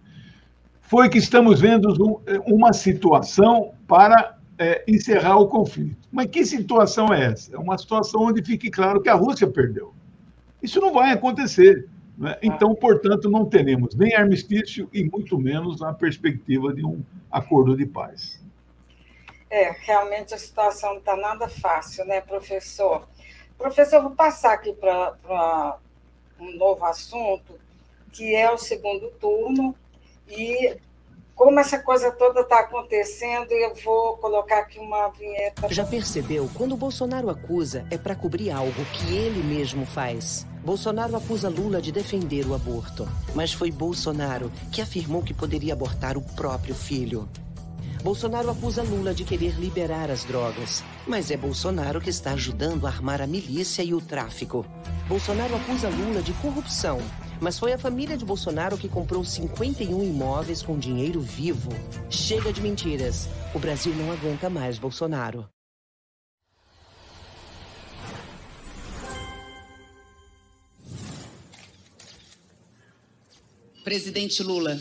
foi 0.81 1.09
que 1.09 1.17
estamos 1.17 1.61
vendo 1.61 2.21
uma 2.45 2.73
situação 2.73 3.73
para 3.87 4.37
é, 4.59 4.83
encerrar 4.87 5.37
o 5.37 5.47
conflito. 5.47 6.07
Mas 6.11 6.27
que 6.27 6.45
situação 6.45 7.11
é 7.13 7.31
essa? 7.31 7.55
É 7.55 7.57
uma 7.57 7.77
situação 7.77 8.23
onde 8.23 8.43
fique 8.43 8.69
claro 8.69 9.01
que 9.01 9.09
a 9.09 9.15
Rússia 9.15 9.47
perdeu. 9.47 9.93
Isso 10.61 10.79
não 10.79 10.93
vai 10.93 11.11
acontecer. 11.11 11.87
Né? 12.17 12.37
Então, 12.43 12.75
portanto, 12.75 13.29
não 13.29 13.45
teremos 13.45 13.95
nem 13.95 14.13
armistício 14.13 14.89
e 14.93 15.03
muito 15.03 15.39
menos 15.39 15.81
a 15.81 15.93
perspectiva 15.93 16.73
de 16.73 16.85
um 16.85 17.01
acordo 17.31 17.75
de 17.75 17.85
paz. 17.85 18.43
É, 19.49 19.71
realmente 19.81 20.33
a 20.33 20.37
situação 20.37 20.91
não 20.91 20.99
está 20.99 21.15
nada 21.15 21.47
fácil, 21.47 22.05
né, 22.05 22.21
professor? 22.21 23.07
Professor, 23.57 23.97
eu 23.97 24.01
vou 24.03 24.11
passar 24.11 24.53
aqui 24.53 24.73
para 24.73 25.77
um 26.39 26.55
novo 26.57 26.83
assunto, 26.85 27.59
que 28.11 28.35
é 28.35 28.51
o 28.51 28.57
segundo 28.57 29.09
turno, 29.19 29.75
e 30.27 30.77
como 31.35 31.59
essa 31.59 31.79
coisa 31.79 32.11
toda 32.11 32.41
está 32.41 32.59
acontecendo, 32.59 33.51
eu 33.51 33.73
vou 33.75 34.17
colocar 34.17 34.59
aqui 34.59 34.79
uma 34.79 35.09
vinheta. 35.09 35.67
Já 35.69 35.83
percebeu? 35.83 36.49
Quando 36.53 36.77
Bolsonaro 36.77 37.29
acusa, 37.29 37.85
é 37.89 37.97
para 37.97 38.15
cobrir 38.15 38.51
algo 38.51 38.85
que 38.93 39.15
ele 39.15 39.41
mesmo 39.41 39.85
faz. 39.85 40.45
Bolsonaro 40.63 41.15
acusa 41.15 41.49
Lula 41.49 41.81
de 41.81 41.91
defender 41.91 42.45
o 42.47 42.53
aborto, 42.53 43.07
mas 43.35 43.51
foi 43.51 43.71
Bolsonaro 43.71 44.51
que 44.71 44.81
afirmou 44.81 45.23
que 45.23 45.33
poderia 45.33 45.73
abortar 45.73 46.17
o 46.17 46.21
próprio 46.21 46.75
filho. 46.75 47.27
Bolsonaro 48.03 48.49
acusa 48.51 48.83
Lula 48.83 49.13
de 49.13 49.23
querer 49.23 49.57
liberar 49.57 50.11
as 50.11 50.25
drogas, 50.25 50.83
mas 51.07 51.31
é 51.31 51.37
Bolsonaro 51.37 52.01
que 52.01 52.09
está 52.09 52.33
ajudando 52.33 52.85
a 52.85 52.89
armar 52.89 53.21
a 53.21 53.25
milícia 53.25 53.81
e 53.81 53.93
o 53.93 54.01
tráfico. 54.01 54.65
Bolsonaro 55.07 55.55
acusa 55.55 55.87
Lula 55.87 56.21
de 56.21 56.33
corrupção, 56.33 56.99
mas 57.39 57.57
foi 57.57 57.71
a 57.71 57.77
família 57.77 58.17
de 58.17 58.25
Bolsonaro 58.25 58.77
que 58.77 58.89
comprou 58.89 59.23
51 59.23 60.03
imóveis 60.03 60.61
com 60.61 60.77
dinheiro 60.77 61.21
vivo. 61.21 61.69
Chega 62.09 62.51
de 62.51 62.59
mentiras. 62.59 63.29
O 63.55 63.59
Brasil 63.59 63.95
não 63.95 64.11
aguenta 64.11 64.49
mais 64.49 64.77
Bolsonaro. 64.77 65.47
Presidente 73.85 74.43
Lula, 74.43 74.77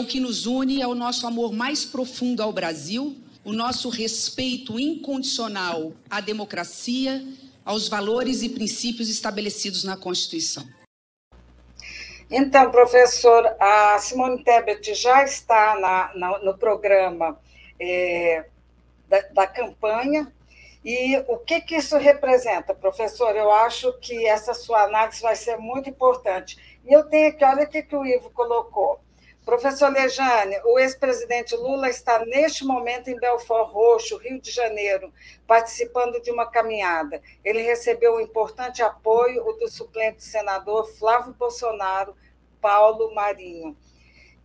O 0.00 0.06
que 0.06 0.18
nos 0.18 0.46
une 0.46 0.80
é 0.80 0.86
o 0.86 0.94
nosso 0.94 1.26
amor 1.26 1.52
mais 1.52 1.84
profundo 1.84 2.42
ao 2.42 2.50
Brasil, 2.54 3.18
o 3.44 3.52
nosso 3.52 3.90
respeito 3.90 4.80
incondicional 4.80 5.92
à 6.08 6.22
democracia, 6.22 7.22
aos 7.62 7.86
valores 7.86 8.40
e 8.40 8.48
princípios 8.48 9.10
estabelecidos 9.10 9.84
na 9.84 9.98
Constituição. 9.98 10.66
Então, 12.30 12.70
professor, 12.70 13.44
a 13.60 13.98
Simone 13.98 14.42
Tebet 14.42 14.94
já 14.94 15.22
está 15.22 15.78
na, 15.78 16.10
na, 16.14 16.38
no 16.38 16.56
programa 16.56 17.38
é, 17.78 18.46
da, 19.06 19.20
da, 19.34 19.46
campanha. 19.46 20.32
E 20.82 21.18
o 21.28 21.36
que, 21.36 21.60
que 21.60 21.76
isso 21.76 21.98
representa, 21.98 22.74
professor? 22.74 23.36
Eu 23.36 23.52
acho 23.52 23.92
que 23.98 24.26
essa 24.26 24.54
sua 24.54 24.84
análise 24.84 25.20
vai 25.20 25.36
ser 25.36 25.58
muito 25.58 25.90
importante. 25.90 26.56
E 26.88 26.90
eu 26.90 27.04
tenho 27.04 27.28
aqui, 27.28 27.44
olha 27.44 27.64
o 27.64 27.68
que, 27.68 27.82
que 27.82 27.94
o 27.94 28.06
Ivo 28.06 28.30
colocou. 28.30 28.98
Professor 29.50 29.90
Lejane, 29.90 30.60
o 30.64 30.78
ex-presidente 30.78 31.56
Lula 31.56 31.90
está 31.90 32.24
neste 32.24 32.64
momento 32.64 33.08
em 33.10 33.18
Belfort 33.18 33.68
Roxo, 33.72 34.16
Rio 34.16 34.40
de 34.40 34.48
Janeiro, 34.48 35.12
participando 35.44 36.22
de 36.22 36.30
uma 36.30 36.48
caminhada. 36.48 37.20
Ele 37.44 37.60
recebeu 37.60 38.14
um 38.14 38.20
importante 38.20 38.80
apoio 38.80 39.42
do 39.54 39.66
suplente 39.66 40.22
senador 40.22 40.86
Flávio 40.96 41.34
Bolsonaro, 41.34 42.14
Paulo 42.60 43.12
Marinho. 43.12 43.76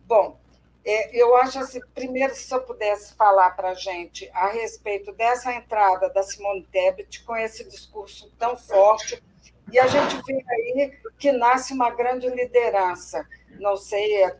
Bom, 0.00 0.40
é, 0.84 1.16
eu 1.16 1.36
acho 1.36 1.60
assim, 1.60 1.78
primeiro, 1.94 2.34
se 2.34 2.52
eu 2.52 2.62
pudesse 2.62 3.14
falar 3.14 3.52
para 3.52 3.70
a 3.70 3.74
gente 3.74 4.28
a 4.34 4.48
respeito 4.48 5.12
dessa 5.12 5.54
entrada 5.54 6.10
da 6.10 6.24
Simone 6.24 6.66
Tebet 6.72 7.22
com 7.22 7.36
esse 7.36 7.62
discurso 7.62 8.28
tão 8.36 8.56
forte, 8.56 9.22
e 9.70 9.78
a 9.78 9.86
gente 9.86 10.20
vê 10.26 10.44
aí 10.48 10.98
que 11.16 11.30
nasce 11.30 11.72
uma 11.72 11.90
grande 11.90 12.28
liderança. 12.28 13.24
Não 13.60 13.76
sei 13.76 14.22
é, 14.24 14.36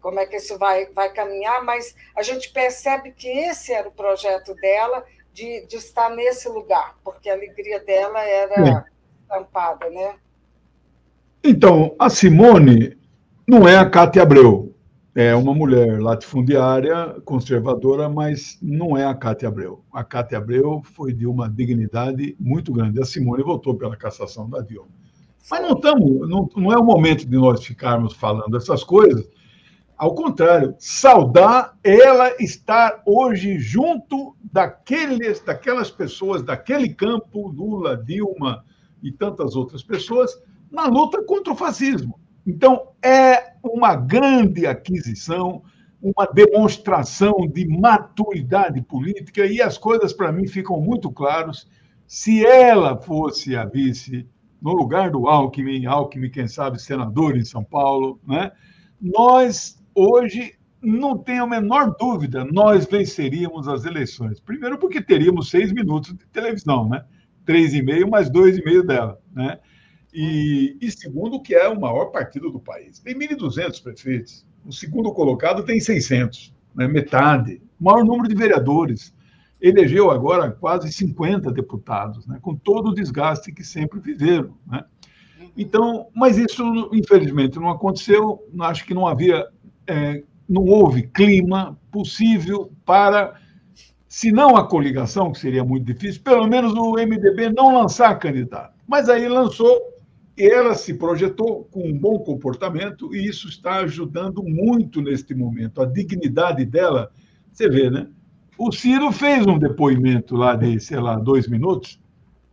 como 0.00 0.20
é 0.20 0.26
que 0.26 0.36
isso 0.36 0.58
vai, 0.58 0.86
vai 0.86 1.12
caminhar, 1.12 1.64
mas 1.64 1.94
a 2.16 2.22
gente 2.22 2.50
percebe 2.52 3.12
que 3.12 3.28
esse 3.28 3.72
era 3.72 3.88
o 3.88 3.92
projeto 3.92 4.54
dela 4.54 5.04
de, 5.32 5.66
de 5.66 5.76
estar 5.76 6.10
nesse 6.10 6.48
lugar, 6.48 6.96
porque 7.04 7.28
a 7.28 7.34
alegria 7.34 7.80
dela 7.80 8.22
era 8.22 8.84
estampada, 9.22 9.90
né? 9.90 10.14
Então, 11.42 11.94
a 11.98 12.10
Simone 12.10 12.98
não 13.46 13.66
é 13.68 13.76
a 13.76 13.88
Cátia 13.88 14.22
Abreu. 14.22 14.74
É 15.14 15.34
uma 15.34 15.52
mulher 15.52 16.00
latifundiária, 16.00 17.16
conservadora, 17.24 18.08
mas 18.08 18.58
não 18.62 18.96
é 18.96 19.04
a 19.04 19.14
Cátia 19.14 19.48
Abreu. 19.48 19.82
A 19.92 20.04
Cátia 20.04 20.38
Abreu 20.38 20.80
foi 20.84 21.12
de 21.12 21.26
uma 21.26 21.48
dignidade 21.48 22.36
muito 22.38 22.72
grande. 22.72 23.00
A 23.00 23.04
Simone 23.04 23.42
votou 23.42 23.74
pela 23.74 23.96
cassação 23.96 24.48
da 24.48 24.60
Dilma. 24.60 24.88
Mas 25.50 25.62
não, 25.62 25.72
estamos, 25.72 26.28
não, 26.28 26.48
não 26.56 26.72
é 26.72 26.76
o 26.76 26.84
momento 26.84 27.26
de 27.26 27.36
nós 27.36 27.64
ficarmos 27.64 28.14
falando 28.14 28.56
essas 28.56 28.84
coisas, 28.84 29.28
ao 29.98 30.14
contrário, 30.14 30.76
saudar 30.78 31.76
ela 31.82 32.32
estar 32.38 33.02
hoje 33.04 33.58
junto 33.58 34.36
daqueles, 34.44 35.40
daquelas 35.40 35.90
pessoas, 35.90 36.40
daquele 36.40 36.88
campo, 36.94 37.48
Lula, 37.48 37.96
Dilma 37.96 38.64
e 39.02 39.10
tantas 39.10 39.56
outras 39.56 39.82
pessoas, 39.82 40.40
na 40.70 40.86
luta 40.86 41.20
contra 41.24 41.52
o 41.52 41.56
fascismo. 41.56 42.18
Então, 42.46 42.92
é 43.02 43.54
uma 43.60 43.96
grande 43.96 44.68
aquisição, 44.68 45.62
uma 46.00 46.26
demonstração 46.26 47.34
de 47.52 47.66
maturidade 47.66 48.80
política, 48.82 49.46
e 49.46 49.60
as 49.60 49.76
coisas, 49.76 50.12
para 50.12 50.30
mim, 50.30 50.46
ficam 50.46 50.80
muito 50.80 51.10
claras. 51.10 51.68
Se 52.06 52.46
ela 52.46 52.96
fosse 52.96 53.56
a 53.56 53.64
vice, 53.64 54.28
no 54.62 54.72
lugar 54.72 55.10
do 55.10 55.26
Alckmin, 55.26 55.86
Alckmin, 55.86 56.30
quem 56.30 56.46
sabe, 56.46 56.80
senador 56.80 57.36
em 57.36 57.44
São 57.44 57.64
Paulo, 57.64 58.20
né? 58.26 58.52
nós 59.00 59.77
hoje 59.98 60.54
não 60.80 61.18
tenho 61.18 61.44
a 61.44 61.46
menor 61.46 61.94
dúvida, 61.98 62.44
nós 62.44 62.86
venceríamos 62.86 63.66
as 63.66 63.84
eleições. 63.84 64.40
Primeiro, 64.40 64.78
porque 64.78 65.02
teríamos 65.02 65.50
seis 65.50 65.72
minutos 65.72 66.14
de 66.16 66.26
televisão, 66.26 66.88
né? 66.88 67.04
Três 67.44 67.74
e 67.74 67.82
meio 67.82 68.08
mais 68.08 68.30
dois 68.30 68.58
e 68.58 68.64
meio 68.64 68.84
dela, 68.84 69.20
né? 69.34 69.58
E, 70.12 70.76
e 70.80 70.90
segundo, 70.90 71.42
que 71.42 71.54
é 71.54 71.68
o 71.68 71.78
maior 71.78 72.06
partido 72.06 72.50
do 72.50 72.60
país. 72.60 72.98
Tem 72.98 73.14
1.200 73.14 73.82
prefeitos. 73.82 74.46
O 74.64 74.72
segundo 74.72 75.12
colocado 75.12 75.64
tem 75.64 75.80
600, 75.80 76.54
né? 76.74 76.88
metade. 76.88 77.60
O 77.78 77.84
maior 77.84 78.04
número 78.04 78.28
de 78.28 78.34
vereadores. 78.34 79.14
Elegeu 79.60 80.10
agora 80.10 80.52
quase 80.52 80.90
50 80.92 81.50
deputados, 81.50 82.26
né? 82.26 82.38
com 82.40 82.54
todo 82.54 82.90
o 82.90 82.94
desgaste 82.94 83.52
que 83.52 83.64
sempre 83.64 84.00
fizeram. 84.00 84.56
Né? 84.66 84.84
Então, 85.56 86.08
mas 86.14 86.38
isso, 86.38 86.62
infelizmente, 86.92 87.58
não 87.58 87.68
aconteceu. 87.68 88.40
Acho 88.60 88.86
que 88.86 88.94
não 88.94 89.06
havia 89.06 89.44
é, 89.88 90.22
não 90.48 90.64
houve 90.64 91.02
clima 91.02 91.78
possível 91.90 92.70
para, 92.84 93.34
se 94.06 94.30
não 94.30 94.56
a 94.56 94.68
coligação, 94.68 95.32
que 95.32 95.40
seria 95.40 95.64
muito 95.64 95.84
difícil, 95.84 96.22
pelo 96.22 96.46
menos 96.46 96.72
o 96.74 96.92
MDB 96.92 97.50
não 97.50 97.74
lançar 97.74 98.14
candidato. 98.18 98.74
Mas 98.86 99.08
aí 99.08 99.28
lançou 99.28 99.80
e 100.36 100.46
ela 100.46 100.74
se 100.74 100.94
projetou 100.94 101.64
com 101.64 101.88
um 101.88 101.98
bom 101.98 102.18
comportamento 102.20 103.14
e 103.14 103.26
isso 103.26 103.48
está 103.48 103.76
ajudando 103.78 104.42
muito 104.42 105.00
neste 105.00 105.34
momento. 105.34 105.82
A 105.82 105.86
dignidade 105.86 106.64
dela, 106.64 107.10
você 107.52 107.68
vê, 107.68 107.90
né? 107.90 108.06
O 108.56 108.72
Ciro 108.72 109.10
fez 109.12 109.46
um 109.46 109.58
depoimento 109.58 110.36
lá 110.36 110.54
de, 110.54 110.78
sei 110.80 110.98
lá, 110.98 111.16
dois 111.16 111.48
minutos 111.48 112.00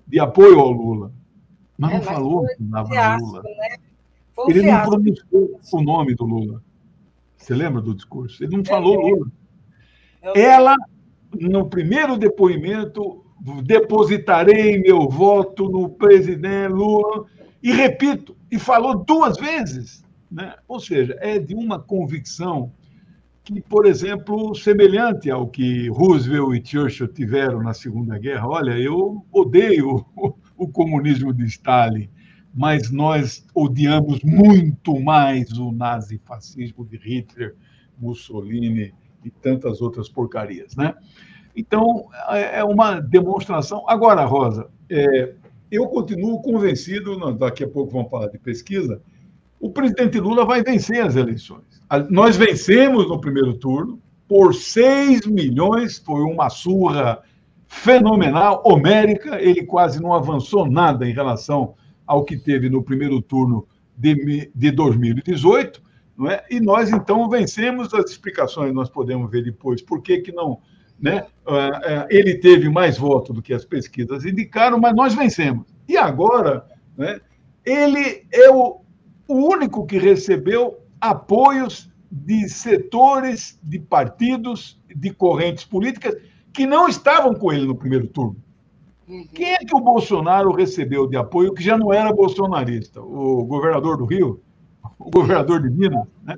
de 0.07 0.19
apoio 0.19 0.59
ao 0.59 0.71
Lula, 0.71 1.11
mas 1.77 1.91
é, 1.91 1.93
não 1.93 2.05
mas 2.05 2.13
falou 2.13 2.45
que 2.45 2.63
Lula. 2.63 3.43
Né? 3.43 3.75
Ele 4.47 4.61
não 4.63 4.81
pronunciou 4.83 5.59
o 5.73 5.81
nome 5.81 6.15
do 6.15 6.25
Lula. 6.25 6.61
Você 7.45 7.53
lembra 7.53 7.79
do 7.79 7.93
discurso? 7.93 8.43
Ele 8.43 8.57
não 8.57 8.65
falou 8.65 8.99
Lula. 8.99 9.31
Ela, 10.35 10.75
no 11.39 11.69
primeiro 11.69 12.17
depoimento, 12.17 13.23
depositarei 13.63 14.79
meu 14.79 15.07
voto 15.07 15.69
no 15.69 15.87
presidente 15.87 16.73
Lula, 16.73 17.27
e 17.61 17.71
repito, 17.71 18.35
e 18.49 18.57
falou 18.57 18.95
duas 18.95 19.37
vezes. 19.37 20.03
Né? 20.31 20.55
Ou 20.67 20.79
seja, 20.79 21.15
é 21.21 21.37
de 21.37 21.53
uma 21.53 21.77
convicção 21.77 22.71
que, 23.43 23.61
por 23.61 23.85
exemplo, 23.85 24.55
semelhante 24.55 25.29
ao 25.29 25.47
que 25.47 25.87
Roosevelt 25.89 26.57
e 26.59 26.67
Churchill 26.67 27.09
tiveram 27.09 27.61
na 27.61 27.75
Segunda 27.75 28.17
Guerra. 28.17 28.47
Olha, 28.47 28.71
eu 28.71 29.23
odeio 29.31 30.03
o 30.57 30.67
comunismo 30.67 31.31
de 31.31 31.45
Stalin, 31.45 32.09
mas 32.55 32.89
nós 32.89 33.45
odiamos 33.53 34.21
muito 34.23 34.97
mais 34.97 35.51
o 35.51 35.73
nazifascismo 35.73 36.85
de 36.85 36.95
Hitler, 36.95 37.53
Mussolini 37.99 38.93
e 39.25 39.29
tantas 39.29 39.81
outras 39.81 40.07
porcarias, 40.07 40.73
né? 40.73 40.93
Então, 41.53 42.07
é, 42.29 42.59
é 42.59 42.63
uma 42.63 43.01
demonstração. 43.01 43.83
Agora, 43.89 44.23
Rosa, 44.23 44.69
é, 44.89 45.33
eu 45.69 45.85
continuo 45.87 46.41
convencido, 46.41 47.33
daqui 47.33 47.65
a 47.65 47.67
pouco 47.67 47.91
vamos 47.91 48.09
falar 48.09 48.27
de 48.27 48.37
pesquisa, 48.37 49.01
o 49.59 49.69
presidente 49.69 50.19
Lula 50.19 50.45
vai 50.45 50.63
vencer 50.63 51.03
as 51.03 51.15
eleições. 51.15 51.63
Nós 52.09 52.37
vencemos 52.37 53.07
no 53.09 53.19
primeiro 53.19 53.57
turno 53.57 53.99
por 54.27 54.53
6 54.53 55.27
milhões, 55.27 55.97
foi 55.97 56.21
uma 56.21 56.49
surra 56.49 57.21
fenomenal, 57.67 58.61
homérica, 58.65 59.41
ele 59.41 59.65
quase 59.65 60.01
não 60.01 60.13
avançou 60.13 60.69
nada 60.69 61.07
em 61.07 61.13
relação 61.13 61.75
ao 62.05 62.23
que 62.23 62.37
teve 62.37 62.69
no 62.69 62.83
primeiro 62.83 63.21
turno 63.21 63.67
de, 63.97 64.51
de 64.53 64.71
2018, 64.71 65.81
não 66.17 66.29
é? 66.29 66.43
e 66.49 66.59
nós 66.59 66.89
então 66.89 67.29
vencemos 67.29 67.93
as 67.93 68.11
explicações, 68.11 68.73
nós 68.73 68.89
podemos 68.89 69.29
ver 69.29 69.43
depois 69.43 69.81
por 69.81 70.01
que, 70.01 70.19
que 70.19 70.31
não. 70.31 70.59
Né? 70.99 71.25
Ah, 71.45 71.81
ah, 71.83 72.07
ele 72.09 72.35
teve 72.35 72.69
mais 72.69 72.97
votos 72.97 73.35
do 73.35 73.41
que 73.41 73.53
as 73.53 73.65
pesquisas 73.65 74.23
indicaram, 74.23 74.79
mas 74.79 74.95
nós 74.95 75.13
vencemos. 75.13 75.65
E 75.87 75.97
agora, 75.97 76.65
né, 76.97 77.19
ele 77.65 78.25
é 78.31 78.49
o, 78.49 78.81
o 79.27 79.33
único 79.33 79.85
que 79.85 79.97
recebeu 79.97 80.79
apoios 81.01 81.91
de 82.09 82.47
setores, 82.47 83.59
de 83.61 83.77
partidos, 83.77 84.81
de 84.87 85.11
correntes 85.11 85.65
políticas 85.65 86.15
que 86.53 86.65
não 86.65 86.87
estavam 86.87 87.33
com 87.33 87.51
ele 87.51 87.65
no 87.65 87.75
primeiro 87.75 88.07
turno. 88.07 88.41
Uhum. 89.07 89.27
Quem 89.33 89.53
é 89.53 89.57
que 89.59 89.75
o 89.75 89.79
Bolsonaro 89.79 90.51
recebeu 90.51 91.07
de 91.07 91.15
apoio 91.15 91.53
que 91.53 91.63
já 91.63 91.77
não 91.77 91.93
era 91.93 92.13
bolsonarista? 92.13 93.01
O 93.01 93.43
governador 93.45 93.97
do 93.97 94.05
Rio? 94.05 94.41
O 94.97 95.11
governador 95.11 95.61
de 95.61 95.69
Minas? 95.69 96.07
Né? 96.23 96.37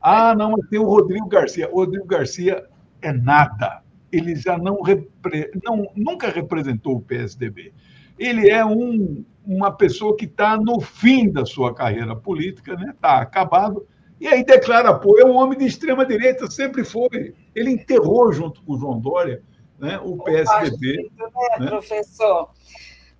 Ah, 0.00 0.34
não, 0.34 0.52
mas 0.52 0.68
tem 0.68 0.78
o 0.78 0.84
Rodrigo 0.84 1.28
Garcia. 1.28 1.68
O 1.70 1.76
Rodrigo 1.76 2.06
Garcia 2.06 2.64
é 3.02 3.12
nada. 3.12 3.82
Ele 4.10 4.34
já 4.34 4.56
não, 4.56 4.80
repre... 4.80 5.50
não 5.64 5.86
nunca 5.94 6.30
representou 6.30 6.96
o 6.96 7.00
PSDB. 7.02 7.72
Ele 8.18 8.48
é 8.48 8.64
um, 8.64 9.24
uma 9.44 9.70
pessoa 9.70 10.16
que 10.16 10.24
está 10.24 10.56
no 10.56 10.80
fim 10.80 11.30
da 11.30 11.44
sua 11.44 11.74
carreira 11.74 12.16
política, 12.16 12.72
está 12.72 12.86
né? 12.86 12.94
Tá 12.98 13.20
acabado, 13.20 13.86
e 14.20 14.26
aí 14.26 14.44
declara 14.44 14.90
apoio. 14.90 15.22
É 15.22 15.26
um 15.26 15.36
homem 15.36 15.58
de 15.58 15.66
extrema 15.66 16.06
direita, 16.06 16.50
sempre 16.50 16.84
foi. 16.84 17.34
Ele 17.54 17.70
enterrou 17.70 18.32
junto 18.32 18.62
com 18.62 18.74
o 18.74 18.78
João 18.78 18.98
Dória 18.98 19.42
né, 19.78 19.98
o 20.02 20.16
PSDB. 20.18 21.10
né, 21.16 21.28
né? 21.58 21.70
Professor. 21.70 22.50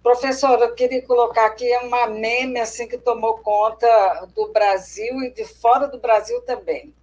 Professor, 0.02 0.60
eu 0.60 0.74
queria 0.74 1.02
colocar 1.02 1.46
aqui 1.46 1.68
uma 1.78 2.06
meme 2.06 2.60
assim 2.60 2.86
que 2.86 2.96
tomou 2.96 3.38
conta 3.38 3.86
do 4.34 4.52
Brasil 4.52 5.20
e 5.22 5.32
de 5.32 5.44
fora 5.44 5.88
do 5.88 5.98
Brasil 5.98 6.40
também. 6.42 6.94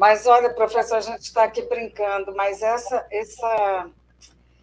Mas 0.00 0.26
olha, 0.26 0.48
professor, 0.54 0.96
a 0.96 1.00
gente 1.02 1.24
está 1.24 1.44
aqui 1.44 1.60
brincando, 1.60 2.34
mas 2.34 2.62
essa, 2.62 3.06
essa, 3.10 3.90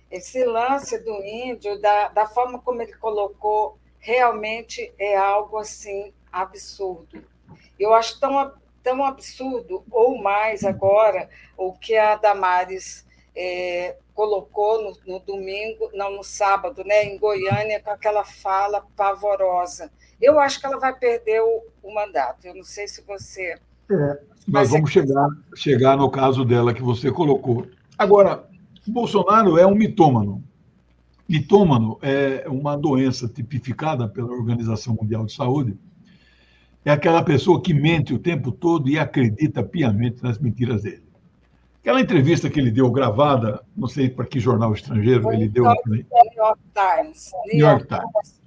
esse 0.09 0.43
lance 0.43 0.97
do 0.97 1.13
índio, 1.23 1.79
da, 1.79 2.07
da 2.07 2.25
forma 2.25 2.59
como 2.59 2.81
ele 2.81 2.93
colocou, 2.93 3.77
realmente 3.99 4.91
é 4.97 5.15
algo 5.15 5.59
assim 5.59 6.11
absurdo. 6.31 7.23
Eu 7.79 7.93
acho 7.93 8.19
tão, 8.19 8.51
tão 8.81 9.05
absurdo, 9.05 9.85
ou 9.91 10.17
mais 10.17 10.63
agora, 10.63 11.29
o 11.55 11.71
que 11.71 11.95
a 11.95 12.15
Damares 12.15 13.05
é, 13.35 13.95
colocou 14.15 14.81
no, 14.81 14.97
no, 15.05 15.19
domingo, 15.19 15.91
não, 15.93 16.13
no 16.13 16.23
sábado, 16.23 16.83
né, 16.83 17.03
em 17.03 17.19
Goiânia, 17.19 17.79
com 17.79 17.91
aquela 17.91 18.23
fala 18.23 18.83
pavorosa. 18.95 19.91
Eu 20.19 20.39
acho 20.39 20.59
que 20.59 20.65
ela 20.65 20.79
vai 20.79 20.97
perder 20.97 21.43
o, 21.43 21.63
o 21.83 21.93
mandato. 21.93 22.47
Eu 22.47 22.55
não 22.55 22.63
sei 22.63 22.87
se 22.87 23.03
você. 23.03 23.59
É, 23.91 24.36
nós 24.47 24.69
vamos 24.69 24.91
chegar, 24.91 25.27
chegar 25.55 25.97
no 25.97 26.09
caso 26.09 26.45
dela 26.45 26.73
que 26.73 26.81
você 26.81 27.11
colocou. 27.11 27.67
Agora, 27.97 28.47
Bolsonaro 28.87 29.57
é 29.57 29.67
um 29.67 29.75
mitômano. 29.75 30.41
Mitômano 31.27 31.97
é 32.01 32.45
uma 32.47 32.77
doença 32.77 33.27
tipificada 33.27 34.07
pela 34.07 34.31
Organização 34.31 34.95
Mundial 34.99 35.25
de 35.25 35.33
Saúde. 35.33 35.77
É 36.85 36.91
aquela 36.91 37.21
pessoa 37.21 37.61
que 37.61 37.73
mente 37.73 38.13
o 38.13 38.19
tempo 38.19 38.49
todo 38.49 38.87
e 38.87 38.97
acredita 38.97 39.61
piamente 39.61 40.23
nas 40.23 40.39
mentiras 40.39 40.83
dele. 40.83 41.03
Aquela 41.81 41.99
entrevista 41.99 42.49
que 42.49 42.59
ele 42.59 42.71
deu 42.71 42.89
gravada, 42.89 43.61
não 43.75 43.87
sei 43.87 44.09
para 44.09 44.25
que 44.25 44.39
jornal 44.39 44.73
estrangeiro 44.73 45.23
Foi 45.23 45.35
ele 45.35 45.49
deu. 45.49 45.65
New 45.85 46.05
York 46.35 46.61
Times. 46.73 47.31
New 47.51 47.59
York 47.59 47.87
Times. 47.87 48.41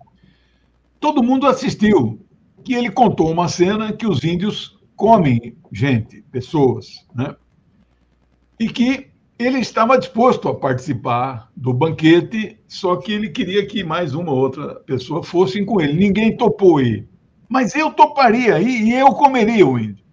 Todo 0.99 1.23
mundo 1.23 1.47
assistiu, 1.47 2.19
que 2.65 2.75
ele 2.75 2.91
contou 2.91 3.31
uma 3.31 3.49
cena 3.49 3.93
que 3.93 4.07
os 4.07 4.25
índios 4.25 4.80
comem 5.01 5.57
gente, 5.73 6.21
pessoas, 6.31 7.07
né? 7.15 7.35
E 8.59 8.69
que 8.69 9.07
ele 9.39 9.59
estava 9.59 9.97
disposto 9.97 10.47
a 10.47 10.55
participar 10.55 11.51
do 11.57 11.73
banquete, 11.73 12.59
só 12.69 12.97
que 12.97 13.11
ele 13.11 13.31
queria 13.31 13.67
que 13.67 13.83
mais 13.83 14.15
uma 14.15 14.31
outra 14.31 14.75
pessoa 14.81 15.23
fossem 15.23 15.65
com 15.65 15.81
ele. 15.81 15.95
Ninguém 15.95 16.37
topou 16.37 16.83
ir. 16.83 17.09
Mas 17.49 17.75
eu 17.75 17.91
toparia 17.91 18.61
e 18.61 18.93
eu 18.93 19.15
comeria 19.15 19.67
o 19.67 19.79
índio. 19.79 20.05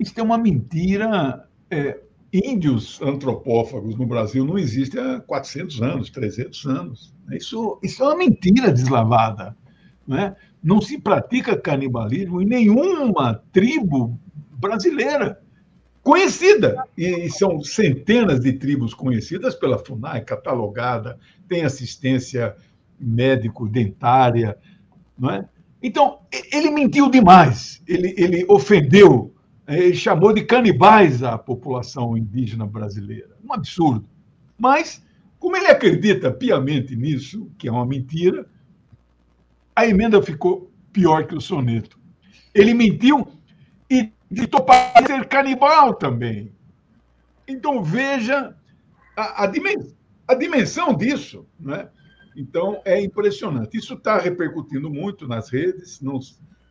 Isso 0.00 0.14
é 0.16 0.22
uma 0.22 0.38
mentira 0.38 1.46
é, 1.70 2.00
índios 2.32 2.98
antropófagos 3.02 3.94
no 3.94 4.06
Brasil 4.06 4.42
não 4.46 4.56
existem 4.56 5.00
há 5.00 5.20
400 5.20 5.82
anos, 5.82 6.08
300 6.08 6.64
anos. 6.64 7.14
Isso, 7.30 7.78
isso 7.82 8.02
é 8.02 8.06
uma 8.06 8.16
mentira 8.16 8.72
deslavada. 8.72 9.54
Não, 10.06 10.18
é? 10.18 10.34
Não 10.64 10.80
se 10.80 10.98
pratica 10.98 11.56
canibalismo 11.56 12.40
em 12.40 12.46
nenhuma 12.46 13.42
tribo 13.52 14.18
brasileira 14.58 15.38
conhecida. 16.02 16.84
E 16.96 17.30
são 17.30 17.62
centenas 17.62 18.40
de 18.40 18.54
tribos 18.54 18.94
conhecidas 18.94 19.54
pela 19.54 19.78
FUNAI, 19.78 20.22
catalogada, 20.22 21.18
tem 21.46 21.64
assistência 21.64 22.56
médico-dentária. 22.98 24.56
Não 25.18 25.30
é? 25.30 25.48
Então, 25.82 26.20
ele 26.50 26.70
mentiu 26.70 27.10
demais, 27.10 27.82
ele, 27.86 28.14
ele 28.16 28.46
ofendeu 28.48 29.34
ele 29.66 29.94
chamou 29.94 30.32
de 30.32 30.44
canibais 30.44 31.22
a 31.22 31.38
população 31.38 32.16
indígena 32.16 32.66
brasileira. 32.66 33.30
Um 33.42 33.52
absurdo. 33.52 34.06
Mas, 34.58 35.02
como 35.38 35.56
ele 35.56 35.66
acredita 35.66 36.30
piamente 36.30 36.94
nisso, 36.94 37.50
que 37.58 37.68
é 37.68 37.72
uma 37.72 37.86
mentira, 37.86 38.46
a 39.74 39.86
emenda 39.86 40.22
ficou 40.22 40.70
pior 40.92 41.26
que 41.26 41.34
o 41.34 41.40
soneto. 41.40 41.98
Ele 42.54 42.72
mentiu 42.72 43.26
e 43.90 44.12
ditou 44.30 44.62
para 44.62 45.04
ser 45.06 45.26
canibal 45.26 45.94
também. 45.94 46.52
Então, 47.46 47.82
veja 47.82 48.56
a, 49.16 49.44
a, 49.44 49.46
dimensão, 49.46 49.96
a 50.28 50.34
dimensão 50.34 50.94
disso. 50.94 51.46
Né? 51.58 51.88
Então, 52.36 52.80
é 52.84 53.00
impressionante. 53.02 53.76
Isso 53.76 53.94
está 53.94 54.18
repercutindo 54.18 54.88
muito 54.88 55.26
nas 55.26 55.48
redes, 55.48 56.00
não, 56.00 56.20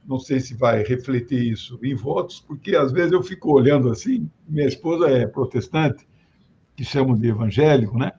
não 0.05 0.19
sei 0.19 0.39
se 0.39 0.53
vai 0.53 0.83
refletir 0.83 1.51
isso 1.51 1.79
em 1.83 1.95
votos, 1.95 2.39
porque 2.39 2.75
às 2.75 2.91
vezes 2.91 3.11
eu 3.11 3.23
fico 3.23 3.51
olhando 3.51 3.89
assim, 3.89 4.29
minha 4.47 4.67
esposa 4.67 5.09
é 5.09 5.27
protestante, 5.27 6.07
que 6.75 6.83
chamam 6.83 7.15
de 7.15 7.27
evangélico, 7.27 7.97
né? 7.97 8.13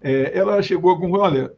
É, 0.00 0.36
ela 0.36 0.60
chegou 0.60 0.98
com, 0.98 1.12
olha, 1.12 1.52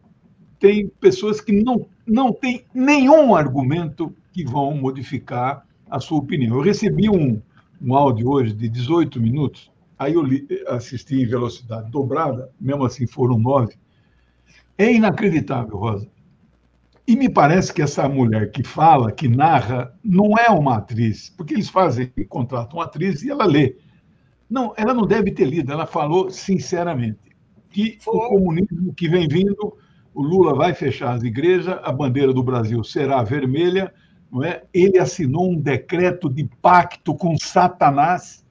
tem 0.65 0.89
pessoas 0.99 1.43
que 1.43 1.53
não, 1.53 1.87
não 2.07 2.33
têm 2.33 2.65
nenhum 2.73 3.37
argumento 3.37 4.17
que 4.33 4.43
vão 4.43 4.75
modificar 4.75 5.67
a 5.91 6.01
sua 6.01 6.17
opinião. 6.17 6.57
Eu 6.57 6.63
recebi 6.63 7.11
um, 7.11 7.39
um 7.83 7.95
áudio 7.95 8.31
hoje 8.31 8.55
de 8.55 8.67
18 8.67 9.21
minutos, 9.21 9.71
aí 9.99 10.15
eu 10.15 10.23
li, 10.23 10.49
assisti 10.69 11.21
em 11.21 11.27
velocidade 11.27 11.91
dobrada, 11.91 12.51
mesmo 12.59 12.83
assim 12.83 13.07
foram 13.07 13.39
nove. 13.39 13.75
É 14.79 14.91
inacreditável, 14.91 15.77
Rosa. 15.77 16.09
E 17.07 17.15
me 17.15 17.29
parece 17.29 17.71
que 17.71 17.83
essa 17.83 18.09
mulher 18.09 18.51
que 18.51 18.65
fala, 18.65 19.13
que 19.13 19.29
narra, 19.29 19.95
não 20.03 20.31
é 20.39 20.49
uma 20.49 20.79
atriz, 20.79 21.29
porque 21.37 21.53
eles 21.53 21.69
fazem, 21.69 22.11
contratam 22.27 22.79
uma 22.79 22.87
atriz 22.87 23.23
e 23.23 23.31
ela 23.31 23.45
lê. 23.45 23.77
Não, 24.49 24.73
ela 24.79 24.95
não 24.95 25.07
deve 25.07 25.31
ter 25.31 25.45
lido, 25.45 25.71
ela 25.71 25.85
falou 25.85 26.31
sinceramente 26.31 27.19
que 27.69 27.99
Foi. 28.01 28.15
o 28.15 28.29
comunismo 28.31 28.95
que 28.95 29.11
vem 29.11 29.29
vindo, 29.29 29.77
o 30.15 30.23
Lula 30.23 30.55
vai 30.55 30.73
fechar 30.73 31.13
as 31.13 31.23
igrejas, 31.23 31.77
a 31.83 31.91
bandeira 31.91 32.33
do 32.33 32.43
Brasil 32.43 32.83
será 32.85 33.23
vermelha, 33.23 33.93
não 34.31 34.45
é? 34.45 34.63
Ele 34.73 34.99
assinou 34.99 35.51
um 35.51 35.61
decreto 35.61 36.31
de 36.31 36.45
pacto 36.63 37.15
com 37.15 37.37
Satanás 37.37 38.45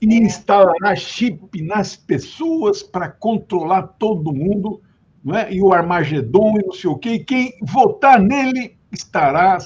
e 0.00 0.06
instalará 0.06 0.94
chip 0.94 1.60
nas 1.62 1.96
pessoas 1.96 2.82
para 2.82 3.08
controlar 3.08 3.82
todo 3.82 4.32
mundo 4.32 4.80
não 5.24 5.36
é? 5.36 5.52
e 5.52 5.62
o 5.62 5.72
Armagedon 5.72 6.58
e 6.58 6.66
não 6.66 6.72
sei 6.72 6.90
o 6.90 6.98
quê, 6.98 7.10
e 7.10 7.24
quem 7.24 7.52
votar 7.62 8.20
nele 8.20 8.76
estará 8.90 9.58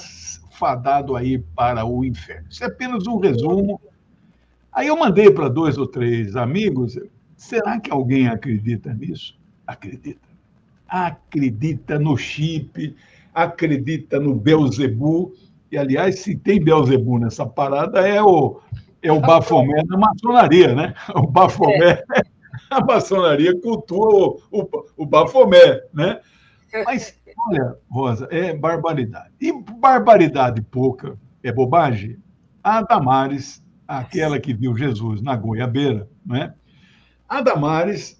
fadado 0.51 1.15
aí 1.15 1.39
para 1.39 1.85
o 1.85 2.03
inferno. 2.03 2.47
Isso 2.49 2.63
é 2.63 2.67
apenas 2.67 3.05
um 3.07 3.17
resumo. 3.17 3.79
Aí 4.71 4.87
eu 4.87 4.97
mandei 4.97 5.31
para 5.31 5.49
dois 5.49 5.77
ou 5.77 5.87
três 5.87 6.35
amigos, 6.35 6.99
será 7.35 7.79
que 7.79 7.91
alguém 7.91 8.27
acredita 8.27 8.93
nisso? 8.93 9.39
Acredita. 9.65 10.26
Acredita 10.87 11.99
no 11.99 12.17
chip, 12.17 12.95
acredita 13.33 14.19
no 14.19 14.33
Belzebu, 14.35 15.33
e 15.71 15.77
aliás, 15.77 16.19
se 16.19 16.35
tem 16.35 16.63
Belzebu 16.63 17.19
nessa 17.19 17.45
parada, 17.45 18.07
é 18.07 18.21
o, 18.21 18.59
é 19.01 19.11
o 19.11 19.19
Bafomé 19.19 19.83
da 19.83 19.97
maçonaria, 19.97 20.73
né? 20.73 20.93
O 21.13 21.27
Bafomé 21.27 22.03
é. 22.15 22.21
a 22.69 22.83
maçonaria 22.83 23.59
cultua 23.59 24.07
o, 24.09 24.41
o, 24.51 24.85
o 24.97 25.05
bafomé, 25.05 25.81
né? 25.93 26.19
Mas, 26.85 27.17
olha, 27.47 27.75
Rosa, 27.89 28.27
é 28.29 28.53
barbaridade. 28.53 29.31
E 29.39 29.51
barbaridade 29.51 30.61
pouca 30.61 31.17
é 31.41 31.51
bobagem? 31.51 32.17
A 32.63 32.81
Damares, 32.81 33.63
aquela 33.87 34.39
que 34.39 34.53
viu 34.53 34.75
Jesus 34.75 35.21
na 35.21 35.35
goiabeira, 35.35 36.09
né? 36.25 36.53
A 37.27 37.41
Damares, 37.41 38.16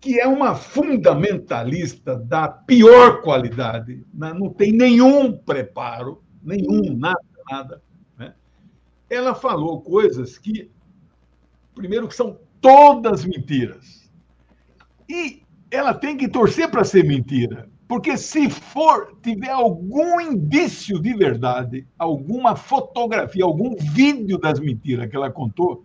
que 0.00 0.18
é 0.18 0.26
uma 0.26 0.54
fundamentalista 0.54 2.16
da 2.16 2.48
pior 2.48 3.20
qualidade, 3.20 4.04
né? 4.14 4.32
não 4.32 4.48
tem 4.48 4.72
nenhum 4.72 5.36
preparo, 5.36 6.22
nenhum, 6.42 6.96
nada, 6.96 7.20
nada. 7.50 7.82
Né? 8.16 8.34
Ela 9.10 9.34
falou 9.34 9.82
coisas 9.82 10.38
que, 10.38 10.70
primeiro, 11.74 12.08
que 12.08 12.14
são 12.14 12.38
todas 12.60 13.24
mentiras. 13.24 14.10
E 15.08 15.42
ela 15.70 15.92
tem 15.92 16.16
que 16.16 16.28
torcer 16.28 16.70
para 16.70 16.82
ser 16.82 17.04
mentira. 17.04 17.68
Porque 17.86 18.16
se 18.16 18.48
for, 18.48 19.18
tiver 19.20 19.50
algum 19.50 20.20
indício 20.20 21.00
de 21.00 21.12
verdade, 21.12 21.86
alguma 21.98 22.54
fotografia, 22.54 23.44
algum 23.44 23.74
vídeo 23.76 24.38
das 24.38 24.60
mentiras 24.60 25.10
que 25.10 25.16
ela 25.16 25.30
contou, 25.30 25.84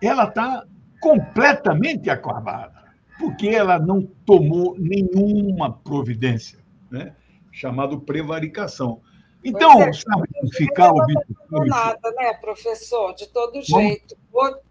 ela 0.00 0.24
está 0.24 0.64
completamente 1.00 2.08
acabada, 2.08 2.81
porque 3.22 3.48
ela 3.48 3.78
não 3.78 4.02
tomou 4.02 4.74
nenhuma 4.76 5.72
providência, 5.72 6.58
né? 6.90 7.14
chamado 7.52 8.00
prevaricação. 8.00 9.00
Então, 9.44 9.80
é, 9.80 9.92
sabe, 9.92 10.28
ficar 10.52 10.92
o 10.92 11.06
bicho. 11.06 11.20
nada, 11.66 12.10
né, 12.12 12.32
professor? 12.34 13.14
De 13.14 13.28
todo 13.28 13.62
jeito. 13.62 14.16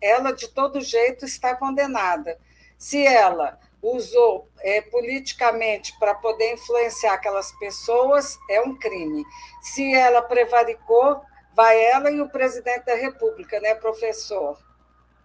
Ela, 0.01 0.31
de 0.31 0.49
todo 0.49 0.81
jeito, 0.81 1.25
está 1.25 1.55
condenada. 1.55 2.37
Se 2.77 3.05
ela 3.05 3.57
usou 3.81 4.49
é, 4.59 4.81
politicamente 4.81 5.97
para 5.99 6.15
poder 6.15 6.53
influenciar 6.53 7.13
aquelas 7.13 7.51
pessoas, 7.53 8.37
é 8.49 8.61
um 8.61 8.75
crime. 8.75 9.23
Se 9.61 9.93
ela 9.93 10.21
prevaricou, 10.21 11.21
vai 11.55 11.83
ela 11.85 12.09
e 12.11 12.21
o 12.21 12.29
presidente 12.29 12.85
da 12.85 12.95
República, 12.95 13.59
né, 13.59 13.75
professor? 13.75 14.57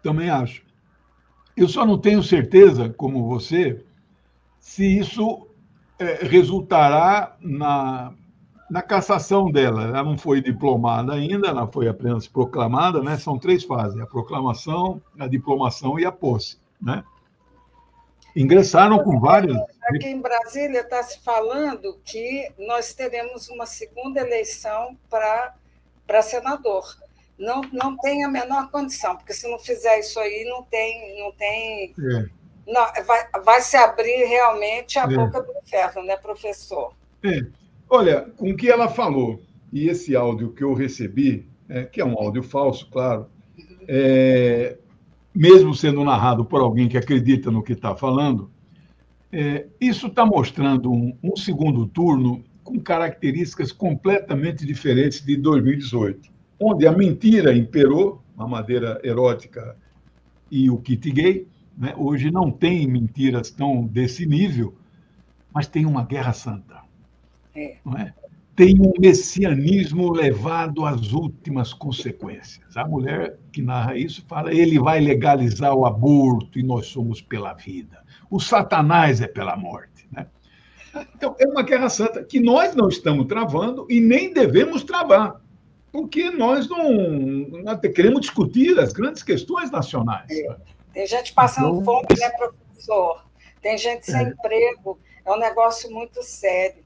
Também 0.02 0.28
acho. 0.30 0.65
Eu 1.56 1.68
só 1.68 1.86
não 1.86 1.98
tenho 1.98 2.22
certeza, 2.22 2.90
como 2.90 3.28
você, 3.28 3.84
se 4.60 4.98
isso 4.98 5.46
é, 5.98 6.26
resultará 6.26 7.36
na 7.40 8.12
na 8.68 8.82
cassação 8.82 9.50
dela. 9.50 9.84
Ela 9.84 10.02
não 10.02 10.18
foi 10.18 10.40
diplomada 10.42 11.14
ainda, 11.14 11.48
ela 11.48 11.66
foi 11.66 11.88
apenas 11.88 12.26
proclamada, 12.26 13.02
né? 13.02 13.16
São 13.16 13.38
três 13.38 13.64
fases: 13.64 13.98
a 14.00 14.06
proclamação, 14.06 15.00
a 15.18 15.26
diplomação 15.26 15.98
e 15.98 16.04
a 16.04 16.12
posse, 16.12 16.58
né? 16.80 17.04
Ingressaram 18.34 19.02
com 19.02 19.18
vários. 19.18 19.56
Aqui 19.88 20.08
em 20.08 20.20
Brasília 20.20 20.80
está 20.80 21.02
se 21.02 21.20
falando 21.20 21.98
que 22.04 22.52
nós 22.58 22.92
teremos 22.92 23.48
uma 23.48 23.64
segunda 23.64 24.20
eleição 24.20 24.96
para 25.08 26.22
senador. 26.22 26.84
Não, 27.38 27.60
não 27.72 27.96
tem 27.98 28.24
a 28.24 28.28
menor 28.28 28.70
condição, 28.70 29.16
porque 29.16 29.32
se 29.32 29.48
não 29.50 29.58
fizer 29.58 29.98
isso 29.98 30.18
aí, 30.18 30.44
não 30.48 30.62
tem. 30.62 31.20
Não, 31.20 31.32
tem, 31.32 31.94
é. 31.98 32.26
não, 32.66 33.04
vai, 33.04 33.42
vai 33.44 33.60
se 33.60 33.76
abrir 33.76 34.24
realmente 34.24 34.98
a 34.98 35.04
é. 35.04 35.08
boca 35.08 35.42
do 35.42 35.52
inferno, 35.62 36.02
né, 36.02 36.16
professor? 36.16 36.94
É. 37.22 37.46
Olha, 37.88 38.22
com 38.36 38.50
o 38.50 38.56
que 38.56 38.70
ela 38.70 38.88
falou, 38.88 39.40
e 39.72 39.88
esse 39.88 40.16
áudio 40.16 40.52
que 40.52 40.64
eu 40.64 40.74
recebi, 40.74 41.46
é, 41.68 41.84
que 41.84 42.00
é 42.00 42.04
um 42.04 42.18
áudio 42.18 42.42
falso, 42.42 42.88
claro, 42.90 43.28
é, 43.86 44.76
mesmo 45.34 45.74
sendo 45.74 46.02
narrado 46.02 46.44
por 46.44 46.60
alguém 46.60 46.88
que 46.88 46.96
acredita 46.96 47.50
no 47.50 47.62
que 47.62 47.74
está 47.74 47.94
falando, 47.94 48.50
é, 49.30 49.66
isso 49.80 50.06
está 50.06 50.24
mostrando 50.24 50.90
um, 50.90 51.16
um, 51.22 51.36
segundo 51.36 51.86
turno 51.86 52.42
com 52.64 52.80
características 52.80 53.70
completamente 53.70 54.64
diferentes 54.64 55.24
de 55.24 55.36
2018, 55.36 56.30
onde 56.58 56.86
a 56.86 56.92
mentira 56.92 57.56
imperou, 57.56 58.22
a 58.36 58.46
madeira 58.46 59.00
erótica 59.02 59.76
e 60.50 60.70
o 60.70 60.78
kit 60.78 61.10
gay. 61.10 61.46
Né? 61.76 61.94
Hoje 61.96 62.30
não 62.30 62.50
tem 62.50 62.86
mentiras 62.86 63.50
tão 63.50 63.84
desse 63.84 64.26
nível, 64.26 64.74
mas 65.52 65.66
tem 65.66 65.86
uma 65.86 66.04
guerra 66.04 66.32
santa. 66.32 66.80
É. 67.54 67.76
É? 67.98 68.12
Tem 68.54 68.74
um 68.80 68.92
messianismo 68.98 70.10
levado 70.10 70.86
às 70.86 71.12
últimas 71.12 71.74
consequências. 71.74 72.74
A 72.74 72.86
mulher 72.86 73.38
que 73.52 73.60
narra 73.60 73.96
isso 73.96 74.24
fala: 74.26 74.52
ele 74.52 74.78
vai 74.78 74.98
legalizar 74.98 75.74
o 75.74 75.84
aborto 75.84 76.58
e 76.58 76.62
nós 76.62 76.86
somos 76.86 77.20
pela 77.20 77.52
vida. 77.52 78.02
O 78.30 78.40
Satanás 78.40 79.20
é 79.20 79.28
pela 79.28 79.56
morte. 79.56 80.08
Né? 80.10 80.26
Então, 81.14 81.36
é 81.38 81.46
uma 81.46 81.62
guerra 81.62 81.90
santa 81.90 82.24
que 82.24 82.40
nós 82.40 82.74
não 82.74 82.88
estamos 82.88 83.26
travando 83.26 83.86
e 83.90 84.00
nem 84.00 84.32
devemos 84.32 84.82
travar, 84.82 85.40
porque 85.96 86.30
nós 86.30 86.68
não, 86.68 86.92
não 86.92 87.78
queremos 87.78 88.20
discutir 88.20 88.78
as 88.78 88.92
grandes 88.92 89.22
questões 89.22 89.70
nacionais. 89.70 90.30
É. 90.30 90.56
Tem 90.92 91.06
gente 91.06 91.32
passando 91.32 91.80
então, 91.80 91.84
fome, 91.84 92.06
né, 92.18 92.28
professor? 92.36 93.24
Tem 93.62 93.78
gente 93.78 94.04
sem 94.04 94.26
é. 94.26 94.28
emprego. 94.28 94.98
É 95.24 95.32
um 95.32 95.38
negócio 95.38 95.90
muito 95.90 96.22
sério. 96.22 96.84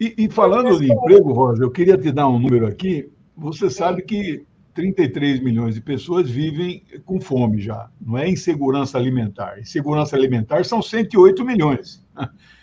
E, 0.00 0.14
e 0.16 0.30
falando 0.30 0.78
de 0.78 0.92
emprego, 0.92 1.32
Rosa, 1.32 1.64
eu 1.64 1.70
queria 1.70 1.98
te 1.98 2.12
dar 2.12 2.28
um 2.28 2.38
número 2.38 2.68
aqui. 2.68 3.10
Você 3.36 3.68
sabe 3.68 4.02
que 4.02 4.46
33 4.72 5.40
milhões 5.40 5.74
de 5.74 5.80
pessoas 5.80 6.30
vivem 6.30 6.84
com 7.04 7.20
fome 7.20 7.60
já, 7.60 7.90
não 8.00 8.16
é 8.16 8.28
insegurança 8.28 8.96
alimentar. 8.96 9.58
Insegurança 9.58 10.14
alimentar 10.14 10.64
são 10.64 10.80
108 10.80 11.44
milhões. 11.44 12.03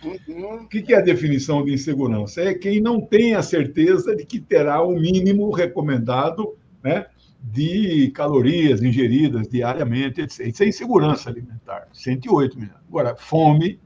Uhum. 0.04 0.64
O 0.64 0.68
que 0.68 0.94
é 0.94 0.98
a 0.98 1.02
definição 1.02 1.64
de 1.64 1.74
insegurança? 1.74 2.42
É 2.42 2.54
quem 2.54 2.82
não 2.82 3.02
tem 3.02 3.36
a 3.36 3.42
certeza 3.42 4.16
de 4.16 4.26
que 4.26 4.40
terá 4.40 4.82
o 4.82 4.94
mínimo 4.94 5.52
recomendado 5.52 6.56
né, 6.84 7.06
de 7.42 8.12
calorias 8.12 8.82
ingeridas 8.82 9.48
diariamente, 9.48 10.22
etc. 10.22 10.48
Isso 10.48 10.64
é 10.64 10.68
insegurança 10.68 11.30
alimentar, 11.30 11.88
108 11.94 12.58
milhões. 12.58 12.78
Agora, 12.88 13.16
fome 13.16 13.80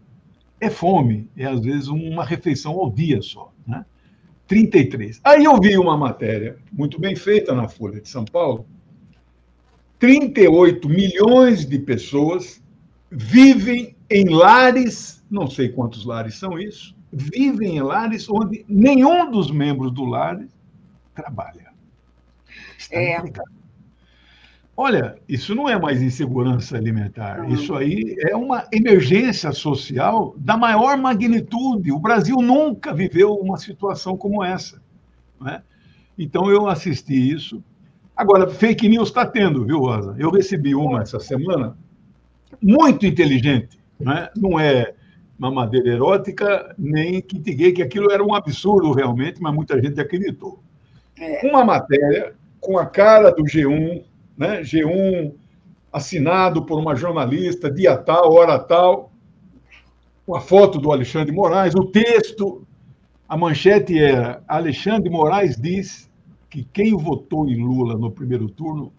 é 0.60 0.70
fome, 0.70 1.30
é 1.36 1.46
às 1.46 1.60
vezes 1.62 1.88
uma 1.88 2.24
refeição 2.24 2.74
ao 2.74 2.90
dia 2.90 3.22
só. 3.22 3.52
Né? 3.68 3.86
33. 4.48 5.20
Aí 5.24 5.44
eu 5.44 5.60
vi 5.60 5.78
uma 5.78 5.98
matéria 5.98 6.58
muito 6.72 7.00
bem 7.00 7.16
feita 7.16 7.54
na 7.54 7.68
Folha 7.68 8.00
de 8.00 8.10
São 8.10 8.26
Paulo. 8.26 8.66
38 10.00 10.88
milhões 10.88 11.66
de 11.66 11.80
pessoas 11.80 12.62
vivem 13.10 13.96
em 14.10 14.30
lares, 14.30 15.24
não 15.30 15.50
sei 15.50 15.70
quantos 15.70 16.06
lares 16.06 16.36
são 16.36 16.58
isso, 16.60 16.96
vivem 17.12 17.78
em 17.78 17.82
lares 17.82 18.30
onde 18.30 18.66
nenhum 18.68 19.30
dos 19.32 19.50
membros 19.50 19.92
do 19.92 20.06
lar 20.06 20.40
trabalha. 21.14 21.74
Está 22.78 22.98
é. 22.98 23.24
Olha, 24.78 25.18
isso 25.28 25.56
não 25.56 25.70
é 25.70 25.80
mais 25.80 26.02
insegurança 26.02 26.76
alimentar, 26.76 27.50
isso 27.50 27.74
aí 27.76 28.18
é 28.20 28.36
uma 28.36 28.68
emergência 28.74 29.54
social 29.54 30.36
da 30.38 30.58
maior 30.58 30.98
magnitude. 30.98 31.94
O 31.94 32.00
Brasil 32.00 32.36
nunca 32.38 32.94
viveu 32.94 33.36
uma 33.36 33.58
situação 33.58 34.18
como 34.18 34.44
essa. 34.44 34.82
Né? 35.40 35.64
Então, 36.18 36.52
eu 36.52 36.68
assisti 36.68 37.32
isso. 37.32 37.64
Agora, 38.18 38.50
fake 38.50 38.90
news 38.90 39.08
está 39.08 39.26
tendo, 39.26 39.66
viu, 39.66 39.80
Rosa? 39.80 40.14
Eu 40.20 40.30
recebi 40.30 40.76
uma 40.76 41.02
essa 41.02 41.22
semana, 41.22 41.78
muito 42.62 43.06
inteligente. 43.06 43.80
Né? 43.98 44.30
Não 44.36 44.60
é 44.60 44.94
mamadeira 45.38 45.90
erótica, 45.90 46.74
nem 46.78 47.22
kit 47.22 47.54
gay, 47.54 47.72
que 47.72 47.84
aquilo 47.84 48.12
era 48.12 48.24
um 48.24 48.34
absurdo 48.34 48.92
realmente, 48.92 49.42
mas 49.42 49.54
muita 49.54 49.82
gente 49.82 50.00
acreditou. 50.00 50.60
É. 51.20 51.48
Uma 51.48 51.64
matéria 51.64 52.34
com 52.60 52.78
a 52.78 52.86
cara 52.86 53.32
do 53.32 53.44
G1 53.44 54.04
né? 54.38 54.62
G1 54.62 55.34
assinado 55.92 56.66
por 56.66 56.80
uma 56.80 56.96
jornalista, 56.96 57.72
dia 57.72 57.98
tal, 57.98 58.34
hora 58.34 58.60
tal, 58.60 59.12
com 60.26 60.36
a 60.36 60.42
foto 60.42 60.80
do 60.80 60.92
Alexandre 60.92 61.32
Moraes, 61.32 61.74
o 61.76 61.86
texto, 61.86 62.66
a 63.28 63.38
manchete 63.38 63.98
era: 63.98 64.44
Alexandre 64.48 65.10
Moraes 65.10 65.56
diz 65.56 66.10
que 66.50 66.64
quem 66.64 66.96
votou 66.96 67.48
em 67.48 67.64
Lula 67.64 67.98
no 67.98 68.12
primeiro 68.12 68.50
turno 68.50 68.92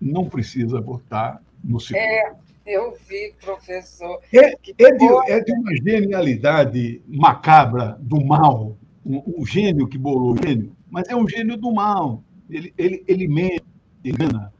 não 0.00 0.24
precisa 0.24 0.80
votar 0.80 1.40
no 1.62 1.78
segundo. 1.78 2.02
É, 2.02 2.32
eu 2.66 2.96
vi, 3.08 3.34
professor. 3.40 4.20
É, 4.32 4.52
é, 4.78 4.92
de, 4.92 5.06
é 5.28 5.40
de, 5.40 5.52
uma 5.52 5.74
genialidade 5.76 7.02
macabra 7.06 7.96
do 8.00 8.24
mal, 8.24 8.76
um, 9.04 9.22
um, 9.38 9.46
gênio 9.46 9.88
que 9.88 9.98
bolou 9.98 10.34
o 10.34 10.36
gênio, 10.36 10.76
mas 10.90 11.08
é 11.08 11.16
um 11.16 11.28
gênio 11.28 11.56
do 11.56 11.72
mal. 11.72 12.22
Ele, 12.48 12.72
ele, 12.76 13.04
ele 13.06 13.28
mente, 13.28 13.64
ele 14.04 14.14
engana, 14.14 14.52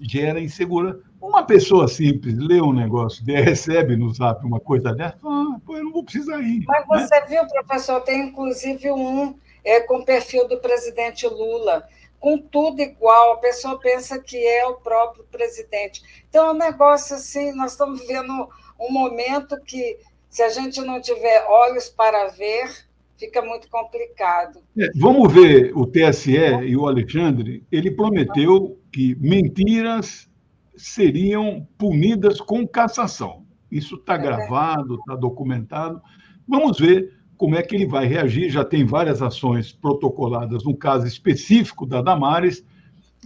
gera 0.00 0.40
insegurança. 0.40 1.00
Uma 1.20 1.44
pessoa 1.44 1.88
simples 1.88 2.36
lê 2.38 2.60
um 2.60 2.72
negócio, 2.72 3.24
recebe 3.24 3.96
no 3.96 4.12
zap 4.12 4.44
uma 4.44 4.60
coisa 4.60 4.94
dessa, 4.94 5.16
ah, 5.24 5.58
pô, 5.64 5.76
eu 5.76 5.84
não 5.84 5.92
vou 5.92 6.04
precisar 6.04 6.40
ir. 6.40 6.64
Mas 6.66 6.86
né? 6.86 7.06
você 7.06 7.26
viu, 7.26 7.46
professor, 7.46 8.00
tem 8.02 8.28
inclusive 8.28 8.90
um 8.92 9.34
é, 9.64 9.80
com 9.80 9.98
o 9.98 10.04
perfil 10.04 10.46
do 10.46 10.58
presidente 10.58 11.26
Lula, 11.26 11.84
com 12.26 12.38
tudo 12.38 12.82
igual, 12.82 13.34
a 13.34 13.36
pessoa 13.36 13.78
pensa 13.78 14.18
que 14.18 14.36
é 14.36 14.66
o 14.66 14.74
próprio 14.74 15.22
presidente. 15.30 16.02
Então, 16.28 16.48
é 16.48 16.50
um 16.50 16.58
negócio 16.58 17.14
assim, 17.14 17.52
nós 17.54 17.70
estamos 17.70 18.00
vivendo 18.00 18.48
um 18.80 18.92
momento 18.92 19.56
que, 19.64 20.00
se 20.28 20.42
a 20.42 20.48
gente 20.48 20.80
não 20.80 21.00
tiver 21.00 21.46
olhos 21.48 21.88
para 21.88 22.26
ver, 22.30 22.68
fica 23.16 23.40
muito 23.40 23.70
complicado. 23.70 24.58
É, 24.76 24.88
vamos 24.96 25.32
ver 25.32 25.70
o 25.76 25.86
TSE 25.86 26.32
e 26.64 26.76
o 26.76 26.88
Alexandre, 26.88 27.64
ele 27.70 27.92
prometeu 27.92 28.76
que 28.90 29.14
mentiras 29.20 30.28
seriam 30.76 31.64
punidas 31.78 32.40
com 32.40 32.66
cassação. 32.66 33.46
Isso 33.70 33.94
está 33.94 34.14
é 34.14 34.18
gravado, 34.18 34.96
está 34.96 35.14
documentado. 35.14 36.02
Vamos 36.48 36.76
ver 36.76 37.15
como 37.36 37.56
é 37.56 37.62
que 37.62 37.74
ele 37.74 37.86
vai 37.86 38.06
reagir. 38.06 38.50
Já 38.50 38.64
tem 38.64 38.84
várias 38.84 39.22
ações 39.22 39.72
protocoladas 39.72 40.64
no 40.64 40.76
caso 40.76 41.06
específico 41.06 41.86
da 41.86 42.02
Damares. 42.02 42.64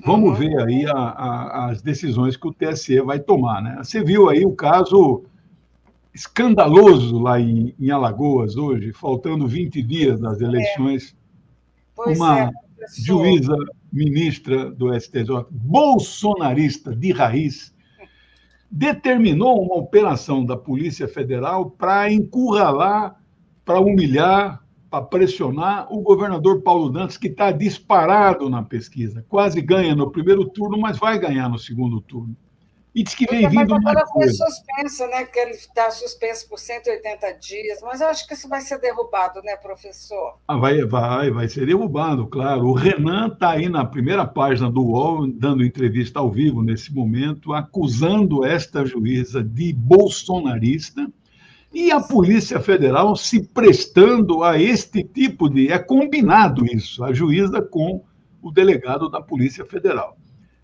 Vamos 0.05 0.31
uhum. 0.31 0.35
ver 0.37 0.59
aí 0.63 0.87
a, 0.87 0.93
a, 0.93 1.71
as 1.71 1.83
decisões 1.83 2.37
que 2.37 2.49
o 2.49 2.53
TSE 2.53 3.01
vai 3.01 3.21
tomar. 3.21 3.63
Né? 3.63 3.77
Você 3.83 4.03
viu 4.03 4.29
aí 4.29 4.45
o 4.45 4.53
caso 4.53 5.25
escandaloso 6.15 7.19
lá 7.19 7.41
em, 7.41 7.75
em 7.79 7.91
Alagoas 7.91 8.57
hoje, 8.57 8.93
faltando 8.93 9.47
20 9.47 9.83
dias 9.83 10.21
das 10.21 10.41
eleições. 10.41 11.15
É. 12.07 12.11
Uma 12.11 12.45
é, 12.45 12.51
juíza 12.97 13.55
ministra 13.93 14.71
do 14.71 14.99
STJ, 14.99 15.47
bolsonarista 15.51 16.95
de 16.95 17.13
raiz, 17.13 17.75
determinou 18.71 19.63
uma 19.63 19.75
operação 19.75 20.45
da 20.45 20.57
Polícia 20.57 21.09
Federal 21.09 21.71
para 21.71 22.11
encurralar, 22.11 23.21
para 23.71 23.79
humilhar, 23.79 24.61
para 24.91 25.05
pressionar 25.05 25.87
o 25.93 26.03
governador 26.03 26.61
Paulo 26.61 26.91
Dantas, 26.91 27.17
que 27.17 27.29
está 27.29 27.53
disparado 27.53 28.51
na 28.51 28.65
pesquisa. 28.65 29.25
Quase 29.29 29.61
ganha 29.61 29.95
no 29.95 30.11
primeiro 30.11 30.45
turno, 30.45 30.77
mas 30.77 30.99
vai 30.99 31.21
ganhar 31.21 31.49
no 31.49 31.57
segundo 31.57 32.01
turno. 32.01 32.37
E 32.93 33.05
diz 33.05 33.15
que 33.15 33.25
vem 33.27 33.49
vindo 33.49 33.71
mas 33.71 33.81
agora 33.81 34.05
foi 34.09 34.29
suspenso, 34.29 35.07
né? 35.07 35.25
Que 35.25 35.39
ele 35.39 35.53
está 35.53 35.89
suspenso 35.93 36.49
por 36.49 36.59
180 36.59 37.33
dias, 37.35 37.79
mas 37.83 38.01
eu 38.01 38.09
acho 38.09 38.27
que 38.27 38.35
isso 38.35 38.49
vai 38.49 38.61
ser 38.61 38.81
derrubado, 38.81 39.41
né, 39.43 39.55
professor? 39.55 40.41
Ah, 40.49 40.57
vai, 40.57 40.85
vai, 40.85 41.31
vai 41.31 41.49
ser 41.49 41.67
derrubado, 41.67 42.27
claro. 42.27 42.67
O 42.67 42.73
Renan 42.73 43.29
está 43.29 43.51
aí 43.51 43.69
na 43.69 43.85
primeira 43.85 44.27
página 44.27 44.69
do 44.69 44.83
UOL, 44.83 45.29
dando 45.29 45.65
entrevista 45.65 46.19
ao 46.19 46.29
vivo 46.29 46.61
nesse 46.61 46.93
momento, 46.93 47.53
acusando 47.53 48.45
esta 48.45 48.85
juíza 48.85 49.45
de 49.45 49.73
bolsonarista 49.73 51.09
E 51.73 51.93
a 51.93 52.01
Polícia 52.01 52.59
Federal 52.59 53.15
se 53.15 53.47
prestando 53.49 54.43
a 54.43 54.61
este 54.61 55.05
tipo 55.05 55.49
de. 55.49 55.71
É 55.71 55.79
combinado 55.79 56.67
isso, 56.67 57.05
a 57.05 57.13
juíza 57.13 57.63
com 57.63 58.05
o 58.43 58.51
delegado 58.51 59.09
da 59.09 59.21
Polícia 59.21 59.65
Federal. 59.65 60.17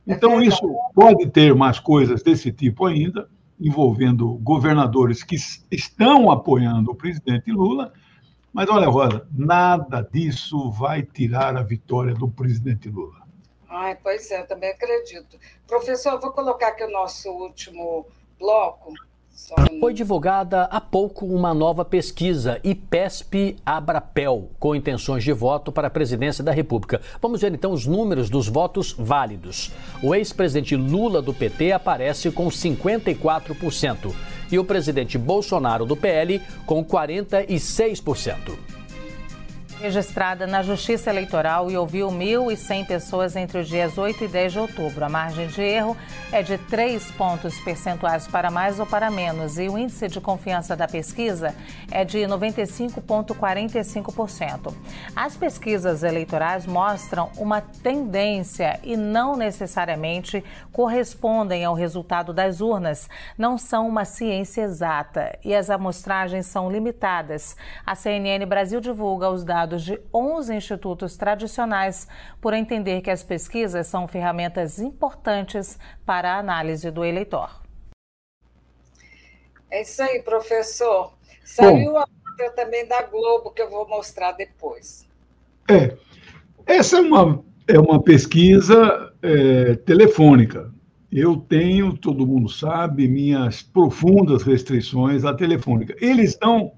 Então, 0.07 0.41
isso 0.41 0.61
pode 0.95 1.29
ter 1.31 1.55
mais 1.55 1.79
coisas 1.79 2.23
desse 2.23 2.53
tipo 2.53 2.87
ainda, 2.87 3.29
envolvendo 3.61 4.35
governadores 4.39 5.23
que 5.23 5.37
estão 5.71 6.31
apoiando 6.31 6.93
o 6.93 6.95
presidente 6.95 7.51
Lula. 7.51 7.93
Mas 8.53 8.69
olha, 8.69 8.89
Rosa, 8.89 9.27
nada 9.33 10.01
disso 10.01 10.71
vai 10.71 11.03
tirar 11.03 11.57
a 11.57 11.63
vitória 11.63 12.15
do 12.15 12.29
presidente 12.29 12.89
Lula. 12.89 13.27
Ai, 13.69 13.97
pois 14.03 14.31
é, 14.31 14.41
eu 14.41 14.47
também 14.47 14.71
acredito. 14.71 15.39
Professor, 15.67 16.15
eu 16.15 16.21
vou 16.21 16.31
colocar 16.31 16.69
aqui 16.69 16.85
o 16.85 16.91
nosso 16.91 17.29
último 17.31 18.07
bloco. 18.39 18.93
Foi 19.79 19.93
divulgada 19.93 20.63
há 20.65 20.81
pouco 20.81 21.27
uma 21.27 21.53
nova 21.53 21.85
pesquisa, 21.85 22.59
IPESP 22.65 23.57
Abrapel, 23.67 24.51
com 24.59 24.75
intenções 24.75 25.23
de 25.23 25.33
voto 25.33 25.71
para 25.71 25.89
a 25.89 25.91
presidência 25.91 26.43
da 26.43 26.53
República. 26.53 27.03
Vamos 27.21 27.43
ver 27.43 27.53
então 27.53 27.73
os 27.73 27.87
números 27.87 28.31
dos 28.31 28.49
votos 28.49 28.95
válidos. 28.99 29.71
O 30.03 30.15
ex-presidente 30.15 30.75
Lula 30.75 31.21
do 31.21 31.35
PT 31.35 31.73
aparece 31.73 32.31
com 32.31 32.49
54% 32.49 34.15
e 34.51 34.59
o 34.59 34.65
presidente 34.65 35.19
Bolsonaro 35.19 35.85
do 35.85 35.97
PL 35.97 36.41
com 36.65 36.83
46% 36.83 38.76
registrada 39.81 40.47
na 40.47 40.63
Justiça 40.63 41.11
Eleitoral 41.11 41.69
e 41.71 41.77
ouviu 41.77 42.09
1.100 42.09 42.87
pessoas 42.87 43.37
entre 43.37 43.59
os 43.59 43.69
dias 43.69 43.99
8 43.99 44.25
e 44.25 44.29
10 44.29 44.53
de 44.53 44.59
outubro. 44.59 45.05
A 45.05 45.09
margem 45.09 45.49
de 45.49 45.61
erro 45.61 45.95
é 46.33 46.43
de 46.43 46.57
3 46.57 47.11
pontos 47.13 47.61
percentuais 47.61 48.27
para 48.27 48.51
mais 48.51 48.81
ou 48.81 48.87
para 48.87 49.11
menos 49.11 49.59
e 49.59 49.69
o 49.69 49.77
índice 49.77 50.09
de 50.09 50.19
confiança 50.21 50.75
da 50.75 50.89
pesquisa 50.89 51.55
é 51.91 52.03
de 52.05 52.21
95,45%. 52.21 54.73
As 55.15 55.37
pesquisas 55.37 56.03
eleitorais 56.03 56.65
mostram 56.67 57.29
uma 57.37 57.61
tendência 57.61 58.81
e 58.83 58.97
não 58.97 59.37
necessariamente 59.37 60.43
correspondem 60.73 61.63
ao 61.65 61.75
resultado 61.75 62.33
das 62.33 62.63
urnas. 62.63 63.11
Não 63.37 63.59
são 63.59 63.87
uma 63.87 64.07
ciência 64.07 64.63
exata 64.63 65.39
e 65.45 65.55
as 65.55 65.69
amostragens 65.69 66.47
são 66.47 66.71
limitadas. 66.71 67.55
A 67.85 67.95
CNN 67.95 68.47
Brasil 68.47 68.81
divulga 68.81 69.29
os 69.29 69.45
dados 69.45 69.66
dados 69.67 69.85
de 69.85 70.01
11 70.15 70.55
institutos 70.55 71.17
tradicionais 71.17 72.07
por 72.41 72.55
entender 72.55 73.01
que 73.01 73.11
as 73.11 73.25
pesquisas 73.25 73.89
são 73.89 74.07
ferramentas 74.07 74.79
importantes 74.79 75.77
para 76.07 76.35
a 76.35 76.39
análise 76.39 76.89
do 76.91 77.05
eleitor. 77.05 77.63
É 79.69 79.83
isso 79.83 80.01
aí, 80.01 80.23
professor. 80.23 81.13
Saiu 81.45 81.93
Bom, 81.93 81.99
a 81.99 82.07
outra 82.31 82.51
também 82.53 82.87
da 82.87 83.03
Globo, 83.03 83.51
que 83.51 83.61
eu 83.61 83.69
vou 83.69 83.89
mostrar 83.89 84.33
depois. 84.33 85.05
É. 85.69 85.97
Essa 86.65 86.99
é 86.99 87.01
uma, 87.01 87.45
é 87.67 87.79
uma 87.79 88.01
pesquisa 88.01 89.13
é, 89.21 89.75
telefônica. 89.75 90.73
Eu 91.11 91.37
tenho, 91.37 91.97
todo 91.97 92.27
mundo 92.27 92.49
sabe, 92.49 93.09
minhas 93.09 93.63
profundas 93.63 94.43
restrições 94.43 95.25
à 95.25 95.35
telefônica. 95.35 95.97
Eles 96.01 96.31
estão 96.31 96.73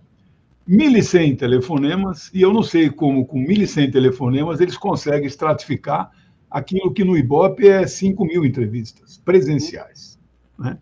1.100 0.69 1.39
telefonemas, 1.39 2.31
e 2.35 2.43
eu 2.43 2.53
não 2.53 2.63
sei 2.63 2.91
como, 2.91 3.25
com 3.25 3.43
1.100 3.43 3.91
telefonemas, 3.91 4.61
eles 4.61 4.77
conseguem 4.77 5.27
estratificar 5.27 6.11
aquilo 6.51 6.93
que 6.93 7.05
no 7.05 7.17
Ibope 7.17 7.67
é 7.67 7.87
5 7.87 8.25
mil 8.25 8.45
entrevistas 8.45 9.19
presenciais. 9.25 10.19
Né? 10.59 10.79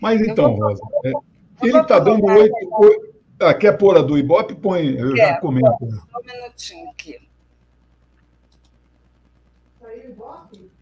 Mas 0.00 0.20
então, 0.20 0.54
Rosa, 0.54 0.82
é, 1.04 1.12
ele 1.62 1.78
está 1.78 1.98
dando 1.98 2.26
oito. 2.26 2.54
Ah, 3.40 3.54
quer 3.54 3.76
pôr 3.76 3.96
a 3.96 4.02
do 4.02 4.18
Ibope? 4.18 4.54
Põe, 4.54 4.96
eu 4.98 5.16
já 5.16 5.40
comento. 5.40 5.82
Um 5.82 5.90
minutinho 6.24 6.90
aqui. 6.90 7.18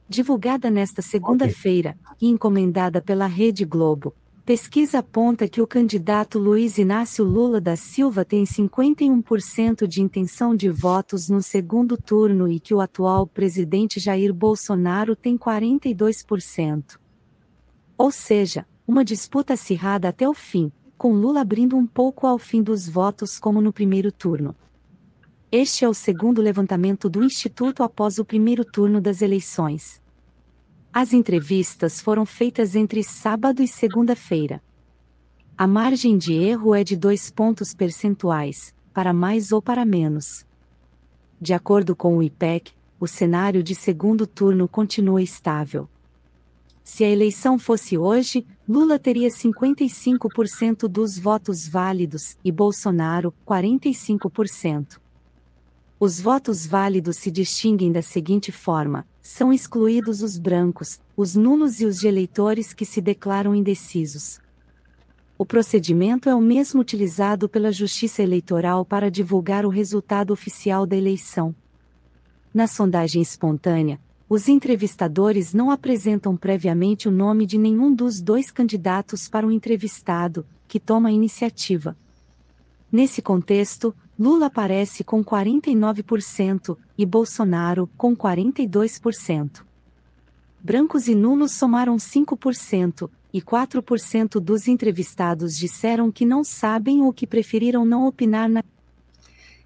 Divulgada 0.09 0.71
nesta 0.71 1.01
segunda-feira 1.01 1.97
e 2.21 2.29
encomendada 2.29 3.01
pela 3.01 3.27
Rede 3.27 3.65
Globo, 3.65 4.15
Pesquisa 4.45 4.99
aponta 4.99 5.47
que 5.47 5.63
o 5.63 5.67
candidato 5.69 6.37
Luiz 6.37 6.77
Inácio 6.77 7.25
Lula 7.25 7.61
da 7.61 7.77
Silva 7.77 8.25
tem 8.25 8.43
51% 8.43 9.87
de 9.87 10.03
intenção 10.03 10.53
de 10.53 10.69
votos 10.69 11.29
no 11.29 11.41
segundo 11.41 11.97
turno 11.97 12.51
e 12.51 12.59
que 12.59 12.75
o 12.75 12.81
atual 12.81 13.25
presidente 13.25 14.01
Jair 14.01 14.35
Bolsonaro 14.35 15.15
tem 15.15 15.39
42%. 15.39 16.99
Ou 17.97 18.11
seja, 18.11 18.67
uma 18.85 19.05
disputa 19.05 19.55
acirrada 19.55 20.09
até 20.09 20.29
o 20.29 20.35
fim, 20.35 20.73
com 20.99 21.13
Lula 21.13 21.41
abrindo 21.41 21.77
um 21.77 21.87
pouco 21.87 22.27
ao 22.27 22.37
fim 22.37 22.65
dos 22.65 22.89
votos 22.89 23.39
como 23.39 23.61
no 23.61 23.73
primeiro 23.73 24.11
turno. 24.11 24.57
Este 25.53 25.85
é 25.85 25.89
o 25.89 25.95
segundo 25.95 26.43
levantamento 26.43 27.09
do 27.09 27.23
Instituto 27.23 27.85
após 27.85 28.19
o 28.19 28.25
primeiro 28.25 28.65
turno 28.65 29.01
das 29.01 29.23
eleições. 29.23 30.02
As 30.95 31.15
entrevistas 31.15 32.03
foram 32.03 32.27
feitas 32.27 32.77
entre 32.77 33.03
sábado 33.03 33.63
e 33.63 33.67
segunda-feira. 33.67 34.63
A 35.57 35.67
margem 35.67 36.19
de 36.19 36.35
erro 36.35 36.75
é 36.75 36.85
de 36.85 36.95
dois 36.99 37.31
pontos 37.31 37.73
percentuais, 37.73 38.75
para 38.93 39.11
mais 39.11 39.53
ou 39.53 39.63
para 39.63 39.87
menos. 39.87 40.45
De 41.41 41.55
acordo 41.55 41.97
com 41.97 42.19
o 42.19 42.23
IPEC, 42.23 42.73
o 43.01 43.09
cenário 43.09 43.63
de 43.63 43.75
segundo 43.75 44.27
turno 44.27 44.69
continua 44.69 45.23
estável. 45.23 45.89
Se 46.85 47.05
a 47.05 47.09
eleição 47.09 47.59
fosse 47.59 47.97
hoje, 47.97 48.47
Lula 48.69 48.99
teria 48.99 49.31
55% 49.31 50.87
dos 50.89 51.19
votos 51.19 51.67
válidos 51.67 52.37
e 52.45 52.53
Bolsonaro 52.53 53.33
45%. 53.47 55.01
Os 55.99 56.21
votos 56.21 56.67
válidos 56.67 57.17
se 57.17 57.31
distinguem 57.31 57.91
da 57.91 58.03
seguinte 58.03 58.53
forma: 58.53 59.07
são 59.23 59.53
excluídos 59.53 60.21
os 60.21 60.37
brancos, 60.37 61.01
os 61.17 61.37
nulos 61.37 61.81
e 61.81 61.87
os 61.87 62.01
de 62.01 62.09
eleitores 62.09 62.73
que 62.75 62.85
se 62.85 63.01
declaram 63.01 63.55
indecisos. 63.55 64.41
O 65.39 65.47
procedimento 65.47 66.29
é 66.29 66.35
o 66.35 66.41
mesmo 66.41 66.81
utilizado 66.81 67.49
pela 67.49 67.73
Justiça 67.73 68.23
Eleitoral 68.23 68.85
para 68.85 69.11
divulgar 69.11 69.65
o 69.65 69.71
resultado 69.71 70.33
oficial 70.33 70.85
da 70.85 70.97
eleição. 70.97 71.55
Na 72.53 72.67
sondagem 72.67 73.23
espontânea, 73.23 73.99
os 74.29 74.49
entrevistadores 74.49 75.55
não 75.55 75.71
apresentam 75.71 76.37
previamente 76.37 77.09
o 77.09 77.13
nome 77.13 77.47
de 77.47 77.59
nenhum 77.59 77.95
dos 77.95 78.21
dois 78.21 78.51
candidatos 78.51 79.29
para 79.29 79.47
o 79.47 79.53
entrevistado, 79.53 80.45
que 80.67 80.81
toma 80.81 81.11
a 81.11 81.13
iniciativa. 81.13 81.97
Nesse 82.91 83.23
contexto, 83.23 83.95
Lula 84.19 84.47
aparece 84.47 85.03
com 85.03 85.25
49% 85.25 86.77
e 86.97 87.07
Bolsonaro 87.07 87.89
com 87.97 88.17
42%. 88.17 89.65
Brancos 90.61 91.09
e 91.09 91.15
nulos 91.15 91.53
somaram 91.53 91.97
5%, 91.97 93.11
e 93.33 93.41
4% 93.41 94.39
dos 94.39 94.69
entrevistados 94.69 95.57
disseram 95.57 96.13
que 96.13 96.27
não 96.27 96.45
sabem 96.45 97.03
ou 97.03 97.13
que 97.13 97.27
preferiram 97.27 97.85
não 97.85 98.07
opinar 98.07 98.49
na. 98.49 98.63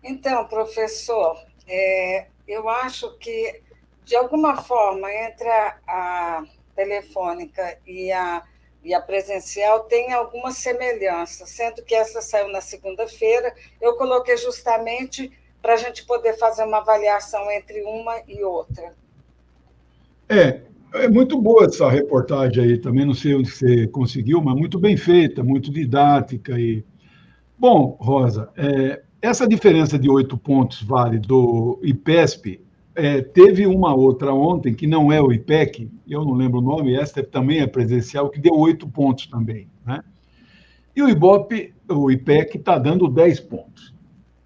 Então, 0.03 0.47
professor, 0.47 1.37
é, 1.67 2.29
eu 2.47 2.69
acho 2.69 3.13
que, 3.19 3.61
de 4.05 4.15
alguma 4.15 4.63
forma, 4.63 5.13
entre 5.13 5.49
a, 5.49 5.77
a 5.89 6.45
telefônica 6.77 7.79
e 7.85 8.13
a 8.13 8.43
e 8.87 8.95
a 8.95 9.01
presencial 9.01 9.81
tem 9.81 10.13
alguma 10.13 10.53
semelhança, 10.53 11.45
sendo 11.45 11.83
que 11.83 11.93
essa 11.93 12.23
saiu 12.23 12.49
na 12.53 12.61
segunda-feira. 12.61 13.53
Eu 13.81 13.97
coloquei 13.97 14.37
justamente 14.37 15.33
para 15.61 15.75
a 15.75 15.77
gente 15.77 16.07
poder 16.07 16.39
fazer 16.39 16.63
uma 16.63 16.79
avaliação 16.79 17.51
entre 17.51 17.83
uma 17.83 18.23
e 18.29 18.45
outra. 18.45 18.95
É, 20.29 20.61
é 20.95 21.09
muito 21.09 21.43
boa 21.43 21.65
essa 21.65 21.91
reportagem 21.91 22.63
aí, 22.63 22.79
também 22.79 23.05
não 23.05 23.13
sei 23.13 23.35
onde 23.35 23.51
você 23.51 23.89
conseguiu, 23.89 24.41
mas 24.41 24.55
muito 24.55 24.79
bem 24.79 24.97
feita, 24.97 25.43
muito 25.43 25.73
didática. 25.73 26.53
e 26.53 26.85
Bom, 27.59 27.97
Rosa, 28.01 28.53
é, 28.57 29.03
essa 29.21 29.49
diferença 29.49 29.99
de 29.99 30.09
oito 30.09 30.39
pontos 30.39 30.81
vale 30.81 31.19
do 31.19 31.81
IPESP 31.83 32.65
é, 32.97 33.21
teve 33.21 33.67
uma 33.67 33.95
outra 33.95 34.33
ontem, 34.33 34.75
que 34.75 34.87
não 34.87 35.13
é 35.13 35.21
o 35.21 35.31
IPEC, 35.31 35.91
eu 36.09 36.25
não 36.25 36.33
lembro 36.33 36.59
o 36.59 36.63
nome, 36.63 36.97
essa 36.97 37.23
também 37.23 37.61
é 37.61 37.67
presencial, 37.67 38.31
que 38.31 38.41
deu 38.41 38.55
oito 38.55 38.89
pontos 38.89 39.27
também. 39.27 39.69
Né? 39.85 40.03
E 40.97 41.03
o 41.03 41.09
IBOP, 41.09 41.75
o 41.91 42.11
IPEC, 42.11 42.57
está 42.57 42.79
dando 42.79 43.07
10 43.07 43.41
pontos. 43.41 43.95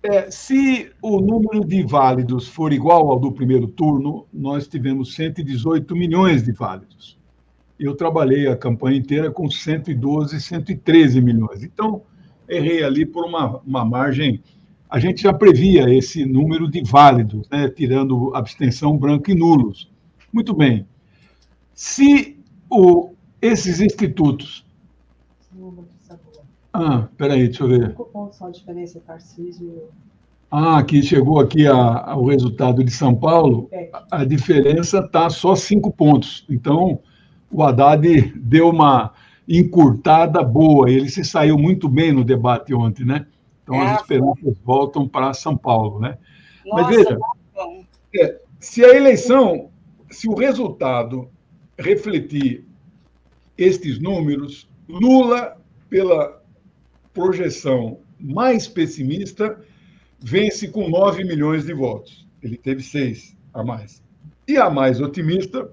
É, 0.03 0.31
se 0.31 0.91
o 1.01 1.21
número 1.21 1.65
de 1.65 1.85
válidos 1.85 2.49
for 2.49 2.73
igual 2.73 3.11
ao 3.11 3.21
do 3.21 3.31
primeiro 3.31 3.69
turno, 3.69 4.27
nós 4.33 4.67
tivemos 4.67 5.15
118 5.15 5.95
milhões 5.95 6.43
de 6.43 6.51
válidos. 6.51 7.17
Eu 7.79 7.95
trabalhei 7.95 8.49
a 8.49 8.57
campanha 8.57 8.99
inteira 8.99 9.31
com 9.31 9.49
112, 9.49 10.41
113 10.41 11.21
milhões. 11.21 11.63
Então, 11.63 12.03
errei 12.49 12.83
ali 12.83 13.07
por 13.07 13.25
uma, 13.25 13.59
uma 13.59 13.85
margem 13.85 14.43
a 14.91 14.99
gente 14.99 15.23
já 15.23 15.33
previa 15.33 15.89
esse 15.89 16.25
número 16.25 16.69
de 16.69 16.83
válidos, 16.83 17.49
né, 17.49 17.69
tirando 17.69 18.35
abstenção 18.35 18.97
branca 18.99 19.31
e 19.31 19.35
nulos. 19.35 19.91
Muito 20.33 20.53
bem. 20.53 20.87
Se 21.75 22.37
o, 22.69 23.11
esses 23.41 23.81
institutos 23.81 24.65
Ah, 26.73 27.09
peraí, 27.17 27.49
deixa 27.49 27.65
eu 27.65 27.69
ver. 27.69 27.95
Ah, 30.51 30.79
aqui 30.79 31.03
chegou 31.03 31.39
aqui 31.39 31.67
a, 31.67 31.75
a, 31.75 32.17
o 32.17 32.27
resultado 32.27 32.83
de 32.83 32.91
São 32.91 33.15
Paulo. 33.15 33.69
É. 33.73 33.91
A, 33.93 34.21
a 34.21 34.25
diferença 34.25 34.99
está 34.99 35.29
só 35.31 35.55
cinco 35.55 35.93
pontos. 35.93 36.45
Então, 36.49 37.01
o 37.51 37.63
Haddad 37.63 38.33
deu 38.37 38.71
uma 38.71 39.13
encurtada 39.49 40.43
boa. 40.43 40.91
Ele 40.91 41.09
se 41.09 41.25
saiu 41.25 41.59
muito 41.59 41.89
bem 41.89 42.13
no 42.13 42.25
debate 42.25 42.73
ontem, 42.73 43.05
né? 43.05 43.27
Então, 43.71 43.83
é. 43.83 43.93
as 43.93 44.01
esperanças 44.01 44.59
voltam 44.65 45.07
para 45.07 45.33
São 45.33 45.57
Paulo, 45.57 46.01
né? 46.01 46.19
Nossa, 46.67 46.83
Mas 46.83 46.97
veja, 46.97 47.19
é, 48.17 48.41
se 48.59 48.85
a 48.85 48.95
eleição, 48.95 49.71
se 50.11 50.29
o 50.29 50.35
resultado 50.35 51.31
refletir 51.79 52.67
estes 53.57 54.01
números, 54.01 54.69
Lula, 54.89 55.57
pela 55.89 56.43
projeção 57.15 58.01
mais 58.19 58.67
pessimista, 58.67 59.61
vence 60.19 60.69
com 60.69 60.89
9 60.89 61.25
milhões 61.25 61.65
de 61.65 61.73
votos. 61.73 62.27
Ele 62.43 62.57
teve 62.57 62.83
seis 62.83 63.37
a 63.55 63.63
mais. 63.63 64.03
E 64.49 64.57
a 64.57 64.69
mais 64.69 65.01
otimista, 65.01 65.71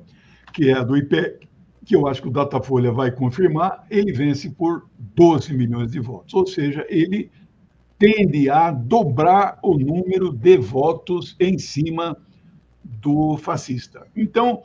que 0.53 0.69
é 0.69 0.73
a 0.73 0.83
do 0.83 0.95
IPEC, 0.95 1.47
que 1.83 1.95
eu 1.95 2.07
acho 2.07 2.21
que 2.21 2.27
o 2.27 2.31
Datafolha 2.31 2.91
vai 2.91 3.11
confirmar, 3.11 3.85
ele 3.89 4.11
vence 4.11 4.49
por 4.49 4.87
12 4.97 5.53
milhões 5.53 5.91
de 5.91 5.99
votos. 5.99 6.33
Ou 6.33 6.45
seja, 6.45 6.85
ele 6.89 7.31
tende 7.97 8.49
a 8.49 8.71
dobrar 8.71 9.59
o 9.63 9.77
número 9.77 10.31
de 10.31 10.57
votos 10.57 11.35
em 11.39 11.57
cima 11.57 12.17
do 12.83 13.37
fascista. 13.37 14.07
Então, 14.15 14.61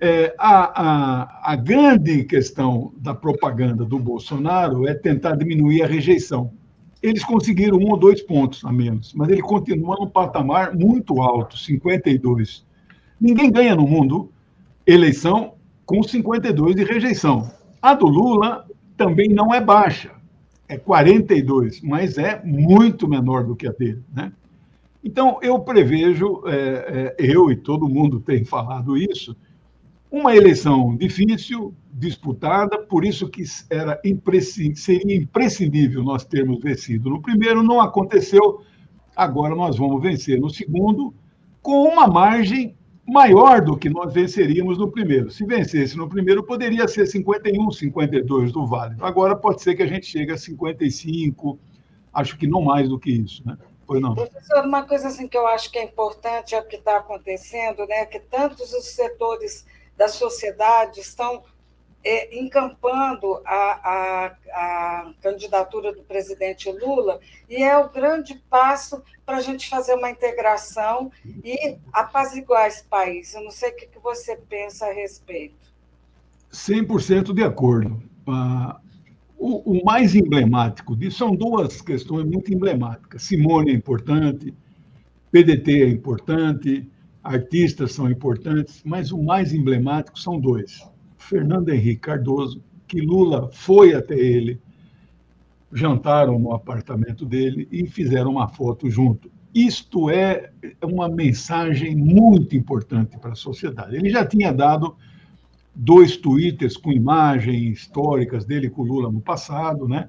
é, 0.00 0.34
a, 0.38 0.82
a, 0.82 1.52
a 1.52 1.56
grande 1.56 2.24
questão 2.24 2.92
da 2.98 3.14
propaganda 3.14 3.84
do 3.84 3.98
Bolsonaro 3.98 4.86
é 4.86 4.94
tentar 4.94 5.36
diminuir 5.36 5.82
a 5.82 5.86
rejeição. 5.86 6.52
Eles 7.02 7.24
conseguiram 7.24 7.78
um 7.78 7.90
ou 7.90 7.96
dois 7.96 8.22
pontos 8.22 8.64
a 8.64 8.72
menos, 8.72 9.12
mas 9.14 9.28
ele 9.28 9.42
continua 9.42 9.96
num 9.98 10.08
patamar 10.08 10.74
muito 10.74 11.20
alto, 11.20 11.56
52. 11.56 12.66
Ninguém 13.20 13.50
ganha 13.50 13.74
no 13.74 13.86
mundo 13.86 14.30
eleição 14.86 15.54
com 15.84 16.02
52 16.02 16.76
de 16.76 16.84
rejeição. 16.84 17.50
A 17.80 17.94
do 17.94 18.06
Lula 18.06 18.66
também 18.96 19.28
não 19.28 19.54
é 19.54 19.60
baixa, 19.60 20.10
é 20.68 20.76
42, 20.76 21.80
mas 21.80 22.18
é 22.18 22.42
muito 22.44 23.08
menor 23.08 23.44
do 23.44 23.54
que 23.54 23.66
a 23.66 23.72
dele. 23.72 24.02
Né? 24.12 24.32
Então, 25.02 25.38
eu 25.40 25.58
prevejo, 25.60 26.42
é, 26.46 26.54
é, 26.54 27.16
eu 27.18 27.50
e 27.50 27.56
todo 27.56 27.88
mundo 27.88 28.20
tem 28.20 28.44
falado 28.44 28.96
isso, 28.96 29.36
uma 30.10 30.34
eleição 30.34 30.96
difícil, 30.96 31.74
disputada, 31.92 32.78
por 32.78 33.04
isso 33.04 33.28
que 33.28 33.44
era 33.70 34.00
imprescindível, 34.04 34.76
seria 34.76 35.16
imprescindível 35.16 36.02
nós 36.02 36.24
termos 36.24 36.60
vencido 36.60 37.10
no 37.10 37.20
primeiro, 37.20 37.62
não 37.62 37.80
aconteceu, 37.80 38.62
agora 39.14 39.54
nós 39.54 39.76
vamos 39.76 40.00
vencer 40.02 40.40
no 40.40 40.50
segundo, 40.50 41.14
com 41.62 41.84
uma 41.84 42.06
margem 42.06 42.74
maior 43.06 43.60
do 43.60 43.76
que 43.76 43.88
nós 43.88 44.12
venceríamos 44.12 44.78
no 44.78 44.90
primeiro. 44.90 45.30
Se 45.30 45.44
vencesse 45.46 45.96
no 45.96 46.08
primeiro, 46.08 46.42
poderia 46.42 46.88
ser 46.88 47.06
51, 47.06 47.70
52 47.70 48.52
do 48.52 48.66
Vale. 48.66 48.96
Agora 49.00 49.36
pode 49.36 49.62
ser 49.62 49.74
que 49.74 49.82
a 49.82 49.86
gente 49.86 50.06
chegue 50.06 50.32
a 50.32 50.36
55, 50.36 51.58
acho 52.12 52.36
que 52.36 52.46
não 52.46 52.62
mais 52.62 52.88
do 52.88 52.98
que 52.98 53.10
isso, 53.10 53.46
né? 53.46 53.56
Pois 53.86 54.00
não. 54.00 54.14
Professor, 54.14 54.64
uma 54.64 54.82
coisa 54.82 55.08
assim 55.08 55.28
que 55.28 55.38
eu 55.38 55.46
acho 55.46 55.70
que 55.70 55.78
é 55.78 55.84
importante 55.84 56.54
é 56.54 56.60
o 56.60 56.66
que 56.66 56.76
está 56.76 56.96
acontecendo, 56.96 57.86
né? 57.86 58.04
Que 58.06 58.18
tantos 58.18 58.72
os 58.72 58.86
setores 58.86 59.64
da 59.96 60.08
sociedade 60.08 61.00
estão 61.00 61.42
é, 62.06 62.38
encampando 62.38 63.40
a, 63.44 63.80
a, 63.82 64.26
a, 64.52 65.12
candidatura 65.20 65.92
do 65.92 66.02
presidente 66.04 66.70
Lula, 66.70 67.18
e 67.50 67.56
é 67.56 67.76
o 67.76 67.90
grande 67.90 68.40
passo 68.48 69.02
para 69.24 69.38
a 69.38 69.40
gente 69.40 69.68
fazer 69.68 69.94
uma 69.94 70.08
integração 70.08 71.10
e 71.44 71.76
apaziguar 71.92 72.68
esse 72.68 72.84
país. 72.84 73.34
Eu 73.34 73.42
não 73.42 73.50
sei 73.50 73.70
o 73.70 73.76
que 73.76 73.98
você 73.98 74.36
pensa 74.36 74.86
a 74.86 74.92
respeito. 74.92 75.56
100% 76.52 77.34
de 77.34 77.42
acordo. 77.42 78.00
Ah, 78.24 78.78
o, 79.36 79.78
o, 79.78 79.84
mais 79.84 80.14
emblemático 80.14 80.96
disso 80.96 81.18
são 81.18 81.34
duas 81.34 81.82
questões 81.82 82.24
muito 82.24 82.54
emblemáticas. 82.54 83.22
Simone 83.22 83.72
é 83.72 83.74
importante, 83.74 84.54
PDT 85.32 85.82
é 85.82 85.88
importante, 85.88 86.88
artistas 87.22 87.92
são 87.92 88.08
importantes, 88.08 88.80
mas 88.84 89.10
o 89.10 89.20
mais 89.20 89.52
emblemático 89.52 90.18
são 90.20 90.38
dois 90.38 90.88
Fernando 91.28 91.70
Henrique 91.70 92.02
Cardoso, 92.02 92.62
que 92.86 93.00
Lula 93.00 93.50
foi 93.52 93.94
até 93.94 94.14
ele, 94.16 94.60
jantaram 95.72 96.38
no 96.38 96.52
apartamento 96.52 97.26
dele 97.26 97.66
e 97.70 97.86
fizeram 97.86 98.30
uma 98.30 98.48
foto 98.48 98.88
junto. 98.88 99.30
Isto 99.52 100.08
é 100.08 100.52
uma 100.82 101.08
mensagem 101.08 101.96
muito 101.96 102.54
importante 102.54 103.18
para 103.18 103.32
a 103.32 103.36
sociedade. 103.36 103.96
Ele 103.96 104.08
já 104.08 104.24
tinha 104.24 104.52
dado 104.52 104.96
dois 105.74 106.16
twitters 106.16 106.76
com 106.76 106.92
imagens 106.92 107.78
históricas 107.78 108.44
dele 108.44 108.70
com 108.70 108.82
Lula 108.82 109.10
no 109.10 109.20
passado, 109.20 109.88
né? 109.88 110.08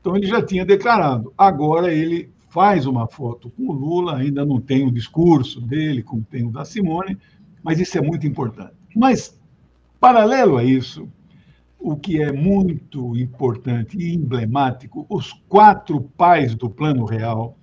Então 0.00 0.16
ele 0.16 0.26
já 0.26 0.42
tinha 0.42 0.64
declarado. 0.64 1.32
Agora 1.36 1.92
ele 1.92 2.30
faz 2.48 2.86
uma 2.86 3.08
foto 3.08 3.50
com 3.50 3.64
o 3.68 3.72
Lula, 3.72 4.18
ainda 4.18 4.44
não 4.44 4.60
tem 4.60 4.86
o 4.86 4.92
discurso 4.92 5.60
dele, 5.60 6.02
como 6.02 6.22
tem 6.22 6.46
o 6.46 6.50
da 6.50 6.64
Simone, 6.64 7.18
mas 7.62 7.80
isso 7.80 7.98
é 7.98 8.00
muito 8.00 8.26
importante. 8.26 8.74
Mas 8.94 9.41
Paralelo 10.02 10.56
a 10.56 10.64
isso, 10.64 11.08
o 11.78 11.94
que 11.94 12.20
é 12.20 12.32
muito 12.32 13.16
importante 13.16 13.96
e 13.96 14.12
emblemático, 14.12 15.06
os 15.08 15.32
quatro 15.48 16.00
pais 16.00 16.56
do 16.56 16.68
Plano 16.68 17.04
Real, 17.04 17.56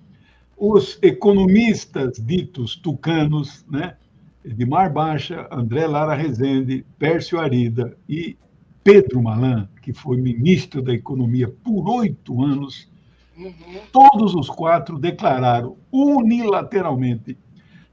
os 0.56 0.98
economistas 1.02 2.16
ditos 2.18 2.76
tucanos, 2.76 3.62
né? 3.70 3.94
Edmar 4.42 4.90
Baixa, 4.90 5.46
André 5.52 5.86
Lara 5.86 6.14
Rezende, 6.14 6.82
Pércio 6.98 7.38
Arida 7.38 7.94
e 8.08 8.38
Pedro 8.82 9.22
Malan, 9.22 9.68
que 9.82 9.92
foi 9.92 10.16
ministro 10.16 10.80
da 10.80 10.94
Economia 10.94 11.46
por 11.46 11.86
oito 11.90 12.42
anos, 12.42 12.90
uhum. 13.36 13.52
todos 13.92 14.34
os 14.34 14.48
quatro 14.48 14.98
declararam 14.98 15.76
unilateralmente 15.92 17.36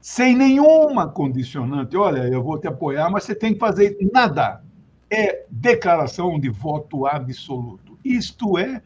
sem 0.08 0.34
nenhuma 0.34 1.06
condicionante. 1.06 1.94
Olha, 1.94 2.20
eu 2.20 2.42
vou 2.42 2.58
te 2.58 2.66
apoiar, 2.66 3.10
mas 3.10 3.24
você 3.24 3.34
tem 3.34 3.52
que 3.52 3.60
fazer 3.60 3.94
nada. 4.10 4.64
É 5.10 5.44
declaração 5.50 6.40
de 6.40 6.48
voto 6.48 7.06
absoluto. 7.06 7.98
Isto 8.02 8.56
é 8.56 8.80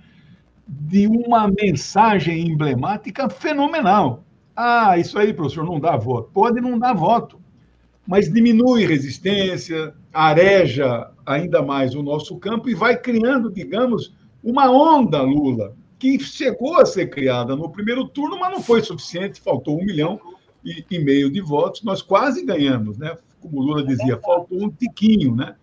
de 0.66 1.06
uma 1.06 1.46
mensagem 1.46 2.48
emblemática 2.48 3.30
fenomenal. 3.30 4.24
Ah, 4.54 4.98
isso 4.98 5.16
aí, 5.16 5.32
professor, 5.32 5.64
não 5.64 5.78
dá 5.78 5.96
voto. 5.96 6.28
Pode 6.34 6.60
não 6.60 6.76
dar 6.76 6.92
voto, 6.92 7.40
mas 8.04 8.28
diminui 8.30 8.84
resistência, 8.84 9.94
areja 10.12 11.08
ainda 11.24 11.62
mais 11.62 11.94
o 11.94 12.02
nosso 12.02 12.36
campo 12.36 12.68
e 12.68 12.74
vai 12.74 12.96
criando, 12.96 13.48
digamos, 13.48 14.12
uma 14.42 14.68
onda 14.72 15.22
Lula, 15.22 15.76
que 16.00 16.18
chegou 16.18 16.80
a 16.80 16.84
ser 16.84 17.10
criada 17.10 17.54
no 17.54 17.70
primeiro 17.70 18.08
turno, 18.08 18.40
mas 18.40 18.50
não 18.50 18.60
foi 18.60 18.82
suficiente, 18.82 19.40
faltou 19.40 19.80
um 19.80 19.84
milhão 19.84 20.20
e, 20.64 20.84
e 20.90 20.98
meio 20.98 21.30
de 21.30 21.40
votos, 21.40 21.82
nós 21.82 22.02
quase 22.02 22.44
ganhamos, 22.44 22.98
né? 22.98 23.16
Como 23.40 23.60
o 23.60 23.62
Lula 23.62 23.84
dizia, 23.84 24.18
faltou 24.18 24.62
um 24.62 24.70
tiquinho, 24.70 25.34
né? 25.34 25.56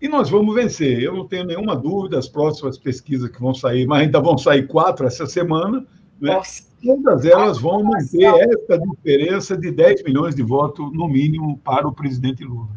E 0.00 0.08
nós 0.08 0.30
vamos 0.30 0.54
vencer, 0.54 1.02
eu 1.02 1.14
não 1.16 1.26
tenho 1.26 1.44
nenhuma 1.44 1.74
dúvida, 1.74 2.18
as 2.18 2.28
próximas 2.28 2.78
pesquisas 2.78 3.28
que 3.30 3.40
vão 3.40 3.52
sair, 3.52 3.86
mas 3.86 4.02
ainda 4.02 4.20
vão 4.20 4.38
sair 4.38 4.68
quatro 4.68 5.06
essa 5.06 5.26
semana, 5.26 5.84
né? 6.20 6.40
todas 6.84 7.24
elas 7.24 7.58
vão 7.58 7.82
manter 7.82 8.48
essa 8.48 8.78
diferença 8.78 9.56
de 9.56 9.70
10 9.72 10.04
milhões 10.04 10.34
de 10.34 10.42
votos, 10.42 10.92
no 10.92 11.08
mínimo, 11.08 11.58
para 11.58 11.86
o 11.86 11.92
presidente 11.92 12.44
Lula. 12.44 12.68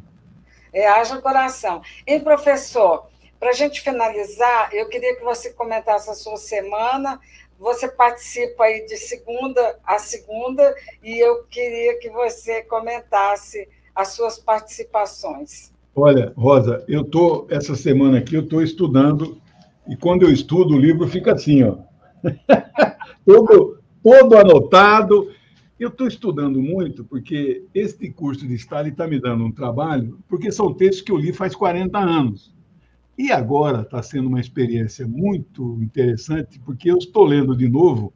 É, 0.73 0.87
haja 0.87 1.21
coração. 1.21 1.81
E, 2.07 2.19
professor, 2.19 3.05
para 3.39 3.49
a 3.49 3.53
gente 3.53 3.81
finalizar, 3.81 4.69
eu 4.73 4.87
queria 4.87 5.15
que 5.15 5.23
você 5.23 5.51
comentasse 5.51 6.09
a 6.09 6.13
sua 6.13 6.37
semana, 6.37 7.19
você 7.61 7.87
participa 7.87 8.63
aí 8.63 8.83
de 8.87 8.97
segunda 8.97 9.79
a 9.85 9.99
segunda 9.99 10.73
e 11.03 11.23
eu 11.23 11.43
queria 11.43 11.99
que 11.99 12.09
você 12.09 12.63
comentasse 12.63 13.69
as 13.95 14.09
suas 14.09 14.39
participações. 14.39 15.71
Olha, 15.95 16.33
Rosa, 16.35 16.83
eu 16.87 17.03
tô 17.03 17.45
essa 17.51 17.75
semana 17.75 18.17
aqui 18.17 18.33
eu 18.33 18.41
estou 18.41 18.63
estudando 18.63 19.39
e 19.87 19.95
quando 19.95 20.23
eu 20.23 20.31
estudo 20.31 20.73
o 20.73 20.79
livro 20.79 21.07
fica 21.07 21.33
assim, 21.33 21.61
ó, 21.63 21.77
todo 23.23 23.79
todo 24.03 24.35
anotado. 24.35 25.31
Eu 25.79 25.89
estou 25.89 26.07
estudando 26.07 26.59
muito 26.61 27.03
porque 27.03 27.65
este 27.73 28.11
curso 28.11 28.47
de 28.47 28.55
Stalin 28.55 28.89
está 28.89 29.07
me 29.07 29.19
dando 29.19 29.43
um 29.43 29.51
trabalho, 29.51 30.19
porque 30.27 30.51
são 30.51 30.73
textos 30.73 31.01
que 31.01 31.11
eu 31.11 31.17
li 31.17 31.33
faz 31.33 31.55
40 31.55 31.97
anos. 31.97 32.53
E 33.17 33.31
agora 33.31 33.81
está 33.81 34.01
sendo 34.01 34.27
uma 34.27 34.39
experiência 34.39 35.07
muito 35.07 35.77
interessante, 35.81 36.59
porque 36.59 36.89
eu 36.89 36.97
estou 36.97 37.25
lendo 37.25 37.55
de 37.55 37.67
novo 37.67 38.13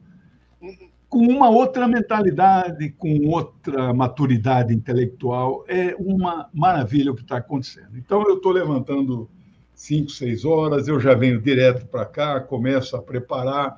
com 1.08 1.18
uma 1.18 1.48
outra 1.48 1.86
mentalidade, 1.86 2.90
com 2.90 3.28
outra 3.28 3.94
maturidade 3.94 4.74
intelectual. 4.74 5.64
É 5.68 5.94
uma 5.98 6.48
maravilha 6.52 7.12
o 7.12 7.14
que 7.14 7.22
está 7.22 7.36
acontecendo. 7.36 7.96
Então, 7.96 8.24
eu 8.26 8.36
estou 8.36 8.52
levantando 8.52 9.28
5, 9.74 10.10
6 10.10 10.44
horas, 10.44 10.88
eu 10.88 10.98
já 10.98 11.14
venho 11.14 11.40
direto 11.40 11.86
para 11.86 12.04
cá, 12.04 12.40
começo 12.40 12.96
a 12.96 13.02
preparar. 13.02 13.76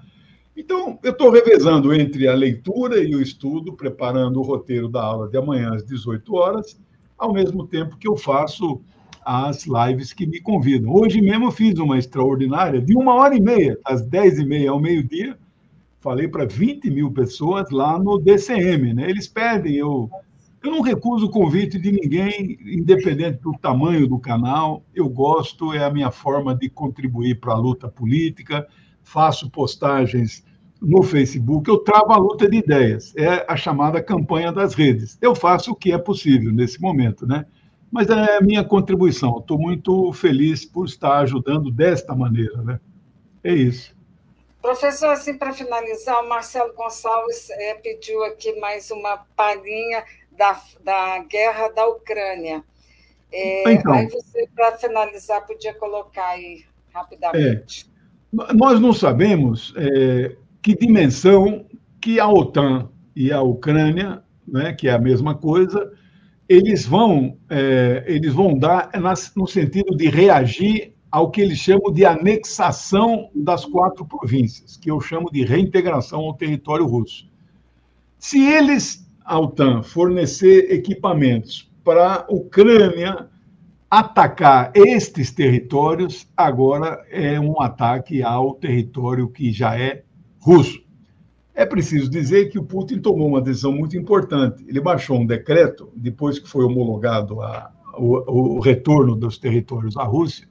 Então, 0.56 0.98
eu 1.02 1.12
estou 1.12 1.30
revezando 1.30 1.92
entre 1.92 2.26
a 2.26 2.34
leitura 2.34 3.02
e 3.02 3.14
o 3.14 3.22
estudo, 3.22 3.74
preparando 3.74 4.40
o 4.40 4.42
roteiro 4.42 4.88
da 4.88 5.02
aula 5.02 5.28
de 5.28 5.36
amanhã 5.36 5.74
às 5.74 5.84
18 5.84 6.34
horas, 6.34 6.80
ao 7.16 7.32
mesmo 7.32 7.66
tempo 7.66 7.96
que 7.96 8.08
eu 8.08 8.16
faço 8.16 8.80
as 9.28 9.66
lives 9.66 10.14
que 10.14 10.26
me 10.26 10.40
convidam. 10.40 10.90
Hoje 10.90 11.20
mesmo 11.20 11.44
eu 11.44 11.50
fiz 11.50 11.78
uma 11.78 11.98
extraordinária 11.98 12.80
de 12.80 12.96
uma 12.96 13.12
hora 13.12 13.36
e 13.36 13.40
meia, 13.40 13.78
às 13.84 14.00
10 14.00 14.38
e 14.38 14.46
meia 14.46 14.70
ao 14.70 14.80
meio-dia, 14.80 15.36
falei 16.00 16.26
para 16.26 16.46
20 16.46 16.90
mil 16.90 17.12
pessoas 17.12 17.70
lá 17.70 17.98
no 17.98 18.18
DCM. 18.18 18.94
Né? 18.94 19.10
Eles 19.10 19.28
pedem, 19.28 19.74
eu, 19.74 20.08
eu 20.64 20.70
não 20.70 20.80
recuso 20.80 21.26
o 21.26 21.30
convite 21.30 21.78
de 21.78 21.92
ninguém, 21.92 22.58
independente 22.64 23.42
do 23.42 23.52
tamanho 23.52 24.08
do 24.08 24.18
canal. 24.18 24.82
Eu 24.94 25.10
gosto, 25.10 25.74
é 25.74 25.84
a 25.84 25.90
minha 25.90 26.10
forma 26.10 26.54
de 26.54 26.70
contribuir 26.70 27.38
para 27.38 27.52
a 27.52 27.58
luta 27.58 27.86
política. 27.86 28.66
Faço 29.02 29.50
postagens 29.50 30.42
no 30.80 31.02
Facebook, 31.02 31.68
eu 31.68 31.78
travo 31.78 32.12
a 32.12 32.16
luta 32.16 32.48
de 32.48 32.56
ideias. 32.56 33.14
É 33.14 33.44
a 33.46 33.56
chamada 33.58 34.02
campanha 34.02 34.50
das 34.50 34.72
redes. 34.72 35.18
Eu 35.20 35.34
faço 35.34 35.72
o 35.72 35.74
que 35.74 35.92
é 35.92 35.98
possível 35.98 36.50
nesse 36.50 36.80
momento, 36.80 37.26
né? 37.26 37.44
Mas 37.90 38.08
é 38.08 38.36
a 38.36 38.40
minha 38.40 38.62
contribuição. 38.62 39.38
Estou 39.38 39.58
muito 39.58 40.12
feliz 40.12 40.64
por 40.64 40.86
estar 40.86 41.18
ajudando 41.18 41.70
desta 41.70 42.14
maneira, 42.14 42.62
né? 42.62 42.80
É 43.42 43.52
isso. 43.52 43.96
Professor, 44.60 45.10
assim, 45.10 45.38
para 45.38 45.52
finalizar, 45.52 46.22
o 46.22 46.28
Marcelo 46.28 46.74
Gonçalves 46.74 47.48
é, 47.50 47.74
pediu 47.74 48.22
aqui 48.24 48.58
mais 48.60 48.90
uma 48.90 49.18
palhinha 49.36 50.04
da, 50.30 50.60
da 50.84 51.18
guerra 51.20 51.68
da 51.68 51.86
Ucrânia. 51.86 52.62
É, 53.32 53.72
então, 53.72 53.92
aí 53.92 54.08
você, 54.08 54.48
para 54.54 54.76
finalizar, 54.76 55.46
podia 55.46 55.74
colocar 55.74 56.28
aí 56.28 56.64
rapidamente. 56.92 57.86
É, 57.86 58.54
nós 58.54 58.80
não 58.80 58.92
sabemos 58.92 59.72
é, 59.76 60.36
que 60.62 60.74
dimensão 60.76 61.66
que 62.00 62.18
a 62.18 62.28
OTAN 62.28 62.90
e 63.14 63.32
a 63.32 63.40
Ucrânia, 63.40 64.22
né, 64.46 64.72
que 64.72 64.88
é 64.88 64.92
a 64.92 64.98
mesma 64.98 65.34
coisa, 65.34 65.92
eles 66.48 66.86
vão, 66.86 67.36
é, 67.50 68.04
eles 68.06 68.32
vão 68.32 68.58
dar 68.58 68.90
no 69.36 69.46
sentido 69.46 69.96
de 69.96 70.08
reagir 70.08 70.94
ao 71.10 71.30
que 71.30 71.40
eles 71.40 71.58
chamam 71.58 71.92
de 71.92 72.04
anexação 72.04 73.30
das 73.34 73.64
quatro 73.64 74.06
províncias, 74.06 74.76
que 74.76 74.90
eu 74.90 75.00
chamo 75.00 75.30
de 75.30 75.44
reintegração 75.44 76.20
ao 76.20 76.34
território 76.34 76.86
russo. 76.86 77.28
Se 78.18 78.44
eles, 78.44 79.06
a 79.24 79.38
OTAN, 79.38 79.82
fornecer 79.82 80.72
equipamentos 80.72 81.70
para 81.84 82.14
a 82.14 82.26
Ucrânia 82.28 83.28
atacar 83.90 84.70
estes 84.74 85.30
territórios, 85.30 86.26
agora 86.36 87.02
é 87.10 87.40
um 87.40 87.60
ataque 87.60 88.22
ao 88.22 88.54
território 88.54 89.28
que 89.28 89.50
já 89.50 89.78
é 89.78 90.02
russo. 90.38 90.82
É 91.58 91.66
preciso 91.66 92.08
dizer 92.08 92.50
que 92.50 92.56
o 92.56 92.62
Putin 92.62 93.00
tomou 93.00 93.26
uma 93.26 93.40
decisão 93.40 93.72
muito 93.72 93.96
importante. 93.96 94.64
Ele 94.68 94.80
baixou 94.80 95.18
um 95.18 95.26
decreto, 95.26 95.90
depois 95.96 96.38
que 96.38 96.48
foi 96.48 96.64
homologado 96.64 97.42
a, 97.42 97.72
o, 97.96 98.58
o 98.58 98.60
retorno 98.60 99.16
dos 99.16 99.38
territórios 99.38 99.96
à 99.96 100.04
Rússia, 100.04 100.48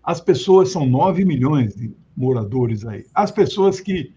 as 0.00 0.20
pessoas 0.20 0.70
são 0.70 0.86
9 0.86 1.24
milhões 1.24 1.74
de 1.74 1.92
moradores 2.16 2.86
aí. 2.86 3.04
As 3.12 3.32
pessoas 3.32 3.80
que 3.80 4.12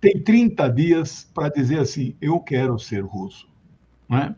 têm 0.00 0.20
30 0.20 0.68
dias 0.70 1.30
para 1.32 1.50
dizer 1.50 1.78
assim: 1.78 2.16
eu 2.20 2.40
quero 2.40 2.76
ser 2.76 3.04
russo. 3.04 3.48
Não 4.08 4.18
é? 4.18 4.34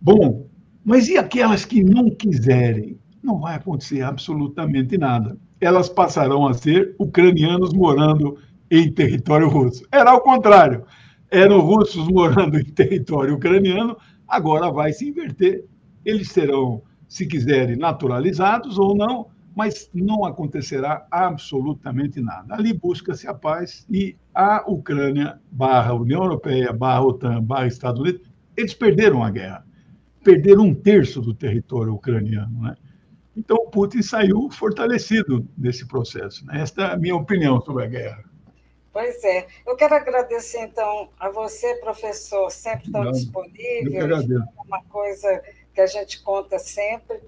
Bom, 0.00 0.46
mas 0.82 1.10
e 1.10 1.18
aquelas 1.18 1.66
que 1.66 1.84
não 1.84 2.08
quiserem? 2.08 2.98
Não 3.22 3.38
vai 3.38 3.56
acontecer 3.56 4.00
absolutamente 4.00 4.96
nada. 4.96 5.36
Elas 5.60 5.90
passarão 5.90 6.46
a 6.46 6.54
ser 6.54 6.96
ucranianos 6.98 7.74
morando 7.74 8.38
em 8.70 8.92
território 8.92 9.48
russo. 9.48 9.84
Era 9.90 10.10
ao 10.10 10.20
contrário. 10.20 10.84
Eram 11.30 11.60
russos 11.60 12.08
morando 12.08 12.58
em 12.58 12.64
território 12.64 13.34
ucraniano, 13.34 13.96
agora 14.26 14.70
vai 14.70 14.92
se 14.92 15.08
inverter. 15.08 15.64
Eles 16.04 16.30
serão, 16.30 16.82
se 17.06 17.26
quiserem, 17.26 17.76
naturalizados 17.76 18.78
ou 18.78 18.96
não, 18.96 19.26
mas 19.54 19.90
não 19.92 20.24
acontecerá 20.24 21.06
absolutamente 21.10 22.20
nada. 22.20 22.54
Ali 22.54 22.72
busca-se 22.72 23.26
a 23.26 23.34
paz 23.34 23.84
e 23.90 24.16
a 24.34 24.64
Ucrânia, 24.70 25.38
barra 25.50 25.94
União 25.94 26.22
Europeia, 26.22 26.72
barra 26.72 27.02
OTAN, 27.02 27.42
barra 27.42 27.66
Estados 27.66 28.00
Unidos, 28.00 28.22
eles 28.56 28.72
perderam 28.72 29.22
a 29.22 29.30
guerra. 29.30 29.66
Perderam 30.22 30.64
um 30.64 30.74
terço 30.74 31.20
do 31.20 31.34
território 31.34 31.92
ucraniano. 31.92 32.62
Né? 32.62 32.74
Então, 33.36 33.68
Putin 33.70 34.02
saiu 34.02 34.48
fortalecido 34.50 35.46
desse 35.56 35.86
processo. 35.86 36.46
Né? 36.46 36.60
Esta 36.60 36.82
é 36.82 36.92
a 36.94 36.96
minha 36.96 37.16
opinião 37.16 37.60
sobre 37.60 37.84
a 37.84 37.86
guerra. 37.86 38.24
Pois 38.92 39.22
é. 39.24 39.46
Eu 39.66 39.76
quero 39.76 39.94
agradecer, 39.94 40.60
então, 40.60 41.08
a 41.18 41.28
você, 41.30 41.74
professor, 41.76 42.50
sempre 42.50 42.90
tão 42.90 43.04
Não, 43.04 43.12
disponível. 43.12 44.16
É 44.16 44.62
uma 44.66 44.82
coisa 44.84 45.42
que 45.74 45.80
a 45.80 45.86
gente 45.86 46.22
conta 46.22 46.58
sempre. 46.58 47.20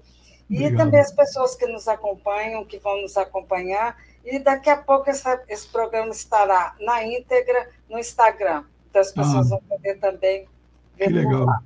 E 0.49 0.55
Obrigado. 0.55 0.77
também 0.77 0.99
as 0.99 1.11
pessoas 1.11 1.55
que 1.55 1.65
nos 1.65 1.87
acompanham, 1.87 2.65
que 2.65 2.77
vão 2.77 3.01
nos 3.01 3.15
acompanhar. 3.15 3.95
E 4.25 4.37
daqui 4.37 4.69
a 4.69 4.77
pouco 4.77 5.09
essa, 5.09 5.41
esse 5.47 5.67
programa 5.67 6.09
estará 6.09 6.75
na 6.79 7.03
íntegra 7.05 7.69
no 7.89 7.97
Instagram. 7.97 8.65
Então 8.89 9.01
as 9.01 9.11
pessoas 9.11 9.47
ah, 9.47 9.55
vão 9.55 9.61
poder 9.69 9.95
também 9.99 10.47
ver 10.97 11.07
que 11.07 11.13
legal. 11.13 11.45
Tá 11.45 11.61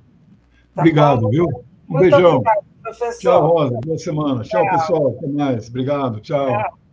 obrigado, 0.76 1.22
bom? 1.22 1.30
viu? 1.30 1.46
Um 1.88 1.92
Muito 1.94 2.10
beijão. 2.10 2.36
Obrigado, 2.36 2.64
professor. 2.82 3.20
Tchau, 3.20 3.46
Rosa. 3.48 3.80
Boa 3.84 3.98
semana. 3.98 4.42
Tchau, 4.44 4.62
Tchau, 4.62 4.78
pessoal. 4.78 5.16
Até 5.18 5.26
mais. 5.26 5.68
Obrigado. 5.68 6.20
Tchau. 6.20 6.46
Tchau. 6.46 6.85